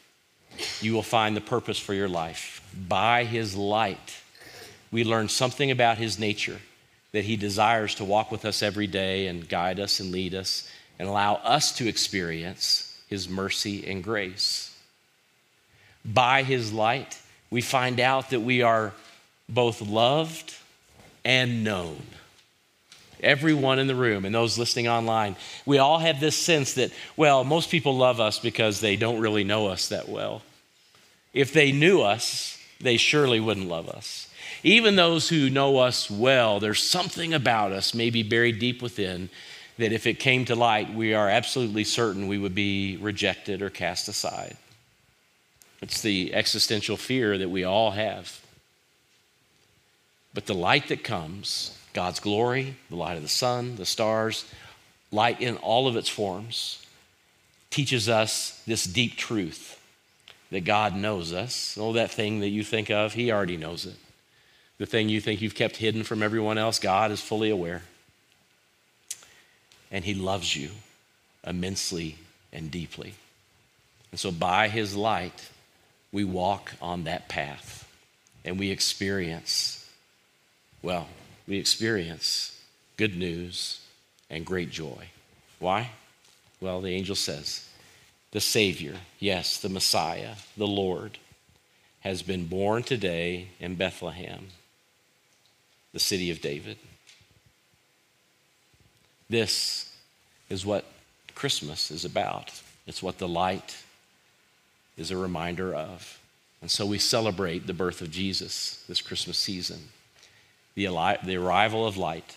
you 0.80 0.94
will 0.94 1.02
find 1.02 1.36
the 1.36 1.42
purpose 1.42 1.78
for 1.78 1.92
your 1.92 2.08
life. 2.08 2.66
By 2.88 3.24
his 3.24 3.54
light, 3.54 4.16
we 4.90 5.04
learn 5.04 5.28
something 5.28 5.70
about 5.70 5.98
his 5.98 6.18
nature 6.18 6.60
that 7.12 7.24
he 7.24 7.36
desires 7.36 7.94
to 7.96 8.06
walk 8.06 8.32
with 8.32 8.46
us 8.46 8.62
every 8.62 8.86
day 8.86 9.26
and 9.26 9.46
guide 9.46 9.80
us 9.80 10.00
and 10.00 10.12
lead 10.12 10.34
us 10.34 10.66
and 10.98 11.06
allow 11.06 11.34
us 11.34 11.72
to 11.72 11.86
experience 11.86 12.98
his 13.06 13.28
mercy 13.28 13.86
and 13.86 14.02
grace. 14.02 14.74
By 16.06 16.42
his 16.42 16.72
light, 16.72 17.20
we 17.50 17.60
find 17.60 18.00
out 18.00 18.30
that 18.30 18.40
we 18.40 18.62
are 18.62 18.94
both 19.46 19.82
loved 19.82 20.54
and 21.22 21.62
known 21.64 22.00
everyone 23.26 23.78
in 23.78 23.86
the 23.88 23.94
room 23.94 24.24
and 24.24 24.34
those 24.34 24.56
listening 24.56 24.88
online, 24.88 25.36
we 25.66 25.78
all 25.78 25.98
have 25.98 26.20
this 26.20 26.36
sense 26.36 26.74
that, 26.74 26.92
well, 27.16 27.44
most 27.44 27.70
people 27.70 27.96
love 27.96 28.20
us 28.20 28.38
because 28.38 28.80
they 28.80 28.96
don't 28.96 29.20
really 29.20 29.44
know 29.44 29.66
us 29.66 29.88
that 29.88 30.08
well. 30.08 30.42
If 31.34 31.52
they 31.52 31.72
knew 31.72 32.00
us, 32.00 32.58
they 32.80 32.96
surely 32.96 33.40
wouldn't 33.40 33.68
love 33.68 33.88
us. 33.88 34.28
Even 34.62 34.96
those 34.96 35.28
who 35.28 35.50
know 35.50 35.78
us 35.78 36.10
well, 36.10 36.60
there's 36.60 36.82
something 36.82 37.34
about 37.34 37.72
us, 37.72 37.94
maybe 37.94 38.22
buried 38.22 38.58
deep 38.58 38.80
within, 38.80 39.28
that 39.78 39.92
if 39.92 40.06
it 40.06 40.18
came 40.18 40.44
to 40.46 40.54
light, 40.54 40.94
we 40.94 41.12
are 41.12 41.28
absolutely 41.28 41.84
certain 41.84 42.28
we 42.28 42.38
would 42.38 42.54
be 42.54 42.96
rejected 42.96 43.60
or 43.60 43.68
cast 43.68 44.08
aside. 44.08 44.56
It's 45.82 46.00
the 46.00 46.32
existential 46.32 46.96
fear 46.96 47.36
that 47.36 47.50
we 47.50 47.64
all 47.64 47.90
have. 47.90 48.40
But 50.32 50.46
the 50.46 50.54
light 50.54 50.88
that 50.88 51.04
comes 51.04 51.76
God's 51.96 52.20
glory, 52.20 52.76
the 52.90 52.94
light 52.96 53.16
of 53.16 53.22
the 53.22 53.28
sun, 53.28 53.76
the 53.76 53.86
stars, 53.86 54.44
light 55.10 55.40
in 55.40 55.56
all 55.56 55.88
of 55.88 55.96
its 55.96 56.10
forms, 56.10 56.84
teaches 57.70 58.06
us 58.06 58.62
this 58.66 58.84
deep 58.84 59.16
truth 59.16 59.80
that 60.50 60.66
God 60.66 60.94
knows 60.94 61.32
us. 61.32 61.74
Oh, 61.80 61.94
that 61.94 62.10
thing 62.10 62.40
that 62.40 62.50
you 62.50 62.62
think 62.64 62.90
of, 62.90 63.14
He 63.14 63.32
already 63.32 63.56
knows 63.56 63.86
it. 63.86 63.96
the 64.76 64.84
thing 64.84 65.08
you 65.08 65.22
think 65.22 65.40
you've 65.40 65.54
kept 65.54 65.78
hidden 65.78 66.02
from 66.04 66.22
everyone 66.22 66.58
else, 66.58 66.78
God 66.78 67.10
is 67.10 67.22
fully 67.22 67.48
aware. 67.48 67.82
And 69.90 70.04
He 70.04 70.12
loves 70.12 70.54
you 70.54 70.68
immensely 71.46 72.18
and 72.52 72.70
deeply. 72.70 73.14
And 74.10 74.20
so, 74.20 74.30
by 74.30 74.68
His 74.68 74.94
light, 74.94 75.48
we 76.12 76.24
walk 76.24 76.72
on 76.82 77.04
that 77.04 77.30
path 77.30 77.90
and 78.44 78.58
we 78.58 78.70
experience, 78.70 79.88
well, 80.82 81.08
we 81.46 81.58
experience 81.58 82.60
good 82.96 83.16
news 83.16 83.80
and 84.30 84.44
great 84.44 84.70
joy. 84.70 85.08
Why? 85.58 85.90
Well, 86.60 86.80
the 86.80 86.94
angel 86.94 87.16
says, 87.16 87.68
the 88.32 88.40
Savior, 88.40 88.96
yes, 89.18 89.60
the 89.60 89.68
Messiah, 89.68 90.34
the 90.56 90.66
Lord, 90.66 91.18
has 92.00 92.22
been 92.22 92.46
born 92.46 92.82
today 92.82 93.48
in 93.60 93.74
Bethlehem, 93.74 94.48
the 95.92 95.98
city 95.98 96.30
of 96.30 96.40
David. 96.40 96.76
This 99.28 99.92
is 100.48 100.64
what 100.64 100.84
Christmas 101.34 101.90
is 101.90 102.04
about. 102.04 102.60
It's 102.86 103.02
what 103.02 103.18
the 103.18 103.28
light 103.28 103.76
is 104.96 105.10
a 105.10 105.16
reminder 105.16 105.74
of. 105.74 106.20
And 106.60 106.70
so 106.70 106.86
we 106.86 106.98
celebrate 106.98 107.66
the 107.66 107.74
birth 107.74 108.00
of 108.00 108.10
Jesus 108.10 108.84
this 108.88 109.02
Christmas 109.02 109.36
season, 109.36 109.88
the, 110.76 110.86
the 111.24 111.36
arrival 111.36 111.86
of 111.86 111.96
light. 111.96 112.36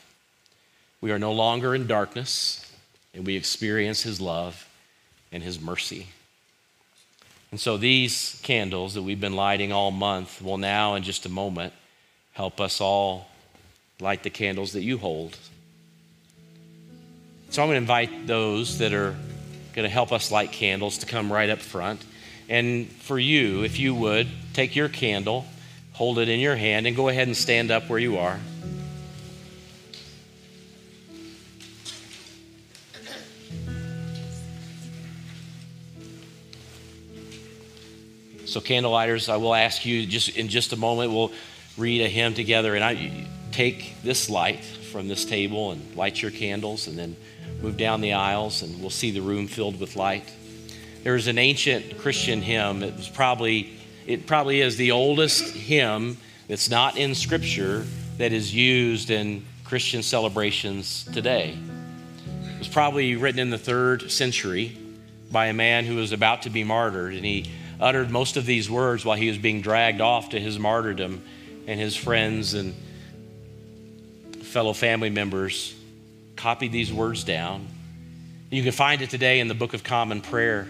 We 1.02 1.12
are 1.12 1.20
no 1.20 1.32
longer 1.32 1.76
in 1.76 1.86
darkness, 1.86 2.66
and 3.14 3.26
we 3.26 3.36
experience 3.36 4.02
his 4.02 4.20
love 4.20 4.68
and 5.32 5.44
his 5.44 5.62
mercy. 5.62 6.08
And 7.52 7.60
so 7.60 7.78
these 7.78 8.40
candles 8.44 8.96
that 8.96 9.04
we've 9.04 9.20
been 9.20 9.36
lighting 9.36 9.72
all 9.72 9.92
month 9.92 10.42
will 10.42 10.58
now, 10.58 10.96
in 10.96 11.04
just 11.04 11.26
a 11.26 11.30
moment, 11.30 11.74
help 12.34 12.60
us 12.60 12.82
all 12.82 13.28
light 14.00 14.24
the 14.24 14.30
candles 14.30 14.74
that 14.74 14.82
you 14.82 14.98
hold. 14.98 15.38
So 17.50 17.62
I'm 17.62 17.68
going 17.68 17.76
to 17.76 17.82
invite 17.82 18.28
those 18.28 18.78
that 18.78 18.94
are 18.94 19.16
going 19.74 19.88
to 19.88 19.90
help 19.90 20.12
us 20.12 20.32
light 20.32 20.52
candles 20.52 21.00
to 21.00 21.06
come 21.06 21.32
right 21.32 21.50
up 21.50 21.60
front. 21.60 22.04
And 22.48 22.88
for 22.88 23.18
you, 23.18 23.64
if 23.64 23.80
you 23.80 23.96
would, 23.96 24.28
take 24.54 24.76
your 24.76 24.90
candle, 24.90 25.46
hold 26.00 26.18
it 26.18 26.30
in 26.30 26.40
your 26.40 26.56
hand, 26.56 26.88
and 26.88 26.96
go 26.96 27.10
ahead 27.10 27.28
and 27.28 27.36
stand 27.36 27.72
up 27.72 27.90
where 27.90 28.00
you 28.00 28.20
are. 28.20 28.40
So, 38.46 38.62
candlelighters, 38.62 39.28
I 39.28 39.36
will 39.36 39.54
ask 39.54 39.86
you 39.86 40.06
just 40.06 40.38
in 40.38 40.48
just 40.48 40.72
a 40.72 40.78
moment, 40.78 41.12
we'll 41.12 41.34
read 41.78 42.02
a 42.02 42.08
hymn 42.08 42.34
together, 42.34 42.76
and 42.76 42.84
I 42.86 43.28
take 43.52 44.02
this 44.02 44.30
light 44.30 44.64
from 44.64 45.10
this 45.10 45.26
table 45.26 45.74
and 45.74 45.96
light 45.98 46.22
your 46.22 46.32
candles, 46.32 46.88
and 46.88 46.98
then 46.98 47.18
move 47.62 47.76
down 47.76 48.00
the 48.00 48.14
aisles, 48.14 48.62
and 48.62 48.80
we'll 48.80 48.90
see 48.90 49.12
the 49.12 49.22
room 49.22 49.48
filled 49.48 49.82
with 49.82 49.98
light. 49.98 50.32
There 51.04 51.16
is 51.16 51.28
an 51.28 51.38
ancient 51.38 51.98
Christian 51.98 52.42
hymn. 52.42 52.84
It 52.84 52.96
was 52.96 53.10
probably 53.10 53.79
it 54.06 54.26
probably 54.26 54.62
is 54.62 54.78
the 54.78 54.92
oldest 54.92 55.56
hymn 55.56 56.18
that's 56.48 56.70
not 56.70 56.98
in 56.98 57.16
Scripture 57.16 57.86
that 58.18 58.34
is 58.34 58.54
used 58.54 59.10
in 59.10 59.46
Christian 59.64 60.02
celebrations 60.04 61.04
today. 61.14 61.58
It 62.54 62.60
was 62.60 62.68
probably 62.68 63.16
written 63.16 63.40
in 63.40 63.50
the 63.50 63.58
third 63.58 64.12
century 64.12 64.78
by 65.32 65.48
a 65.48 65.54
man 65.54 65.86
who 65.86 65.96
was 65.96 66.12
about 66.12 66.42
to 66.44 66.50
be 66.50 66.64
martyred, 66.64 67.14
and 67.14 67.24
he 67.24 67.52
uttered 67.80 68.10
most 68.10 68.36
of 68.36 68.46
these 68.46 68.70
words 68.70 69.06
while 69.06 69.16
he 69.16 69.28
was 69.28 69.38
being 69.38 69.62
dragged 69.62 70.02
off 70.02 70.30
to 70.30 70.40
his 70.40 70.60
martyrdom, 70.60 71.24
and 71.68 71.80
his 71.80 71.96
friends 71.96 72.56
and 72.56 72.74
fellow 74.42 74.74
family 74.74 75.12
members 75.12 75.76
copied 76.36 76.72
these 76.72 76.92
words 76.92 77.24
down. 77.24 77.68
You 78.50 78.64
can 78.64 78.72
find 78.72 79.02
it 79.04 79.12
today 79.12 79.40
in 79.40 79.48
the 79.48 79.54
Book 79.54 79.76
of 79.76 79.84
Common 79.84 80.22
Prayer. 80.22 80.68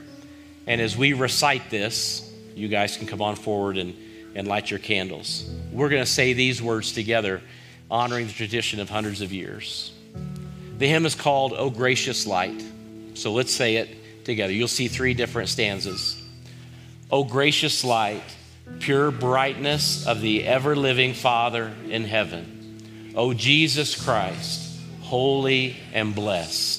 And 0.67 0.81
as 0.81 0.97
we 0.97 1.13
recite 1.13 1.69
this, 1.69 2.28
you 2.59 2.67
guys 2.67 2.97
can 2.97 3.07
come 3.07 3.21
on 3.21 3.35
forward 3.35 3.77
and, 3.77 3.95
and 4.35 4.47
light 4.47 4.69
your 4.69 4.79
candles. 4.79 5.49
We're 5.71 5.89
going 5.89 6.03
to 6.03 6.09
say 6.09 6.33
these 6.33 6.61
words 6.61 6.91
together, 6.91 7.41
honoring 7.89 8.27
the 8.27 8.33
tradition 8.33 8.79
of 8.79 8.89
hundreds 8.89 9.21
of 9.21 9.31
years. 9.31 9.93
The 10.77 10.87
hymn 10.87 11.05
is 11.05 11.15
called 11.15 11.53
O 11.53 11.69
Gracious 11.69 12.27
Light. 12.27 12.63
So 13.15 13.33
let's 13.33 13.53
say 13.53 13.77
it 13.77 14.25
together. 14.25 14.53
You'll 14.53 14.67
see 14.67 14.87
three 14.87 15.13
different 15.13 15.49
stanzas. 15.49 16.21
O 17.11 17.23
gracious 17.23 17.83
light, 17.83 18.21
pure 18.79 19.09
brightness 19.09 20.05
of 20.05 20.21
the 20.21 20.45
ever 20.45 20.75
living 20.75 21.13
Father 21.13 21.73
in 21.87 22.05
heaven. 22.05 23.13
O 23.15 23.33
Jesus 23.33 24.01
Christ, 24.01 24.79
holy 25.01 25.75
and 25.91 26.13
blessed. 26.13 26.78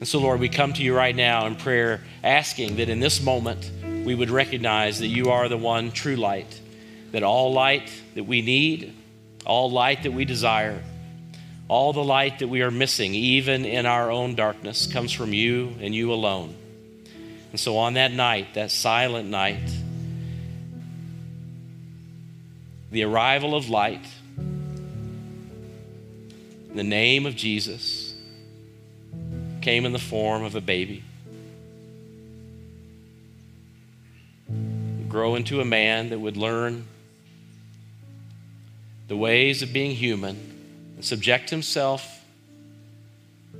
And 0.00 0.06
so, 0.06 0.20
Lord, 0.20 0.38
we 0.38 0.48
come 0.48 0.72
to 0.74 0.82
you 0.82 0.94
right 0.94 1.14
now 1.14 1.46
in 1.46 1.56
prayer, 1.56 2.00
asking 2.22 2.76
that 2.76 2.88
in 2.88 3.00
this 3.00 3.20
moment 3.20 3.70
we 4.04 4.14
would 4.14 4.30
recognize 4.30 5.00
that 5.00 5.08
you 5.08 5.30
are 5.30 5.48
the 5.48 5.56
one 5.56 5.90
true 5.90 6.14
light, 6.16 6.60
that 7.10 7.24
all 7.24 7.52
light 7.52 7.90
that 8.14 8.24
we 8.24 8.40
need, 8.40 8.94
all 9.44 9.70
light 9.70 10.04
that 10.04 10.12
we 10.12 10.24
desire, 10.24 10.82
all 11.66 11.92
the 11.92 12.04
light 12.04 12.38
that 12.38 12.48
we 12.48 12.62
are 12.62 12.70
missing, 12.70 13.12
even 13.14 13.64
in 13.64 13.86
our 13.86 14.10
own 14.10 14.36
darkness, 14.36 14.86
comes 14.86 15.12
from 15.12 15.32
you 15.32 15.74
and 15.80 15.94
you 15.94 16.12
alone. 16.12 16.54
And 17.50 17.58
so 17.58 17.76
on 17.78 17.94
that 17.94 18.12
night, 18.12 18.54
that 18.54 18.70
silent 18.70 19.28
night, 19.28 19.68
the 22.92 23.02
arrival 23.02 23.56
of 23.56 23.68
light, 23.68 24.06
in 26.70 26.76
the 26.76 26.84
name 26.84 27.26
of 27.26 27.34
Jesus 27.34 28.07
came 29.68 29.84
in 29.84 29.92
the 29.92 29.98
form 29.98 30.44
of 30.44 30.54
a 30.54 30.62
baby. 30.62 31.04
Grow 35.10 35.34
into 35.34 35.60
a 35.60 35.64
man 35.66 36.08
that 36.08 36.18
would 36.18 36.38
learn 36.38 36.86
the 39.08 39.16
ways 39.16 39.60
of 39.60 39.70
being 39.70 39.90
human 39.90 40.38
and 40.96 41.04
subject 41.04 41.50
himself 41.50 42.24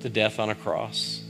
to 0.00 0.08
death 0.08 0.38
on 0.38 0.48
a 0.48 0.54
cross. 0.54 1.22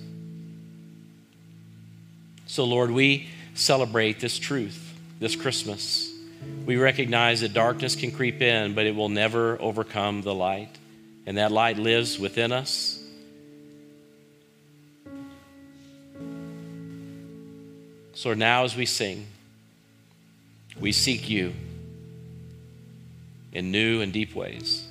So, 2.47 2.63
Lord, 2.63 2.93
we 2.93 3.27
celebrate 3.55 4.21
this 4.21 4.39
truth 4.39 4.95
this 5.19 5.35
Christmas. 5.35 6.09
We 6.67 6.77
recognize 6.77 7.41
that 7.41 7.53
darkness 7.53 7.97
can 7.97 8.13
creep 8.13 8.41
in, 8.41 8.77
but 8.77 8.87
it 8.87 8.95
will 8.95 9.09
never 9.09 9.61
overcome 9.61 10.23
the 10.23 10.37
light. 10.37 10.71
And 11.27 11.37
that 11.37 11.51
light 11.51 11.79
lives 11.79 12.17
within 12.17 12.53
us. 12.53 13.03
So 18.19 18.35
now, 18.35 18.65
as 18.65 18.75
we 18.75 18.85
sing, 18.85 19.29
we 20.81 20.91
seek 20.91 21.31
you 21.31 21.55
in 23.53 23.71
new 23.71 24.01
and 24.01 24.13
deep 24.13 24.35
ways. 24.35 24.88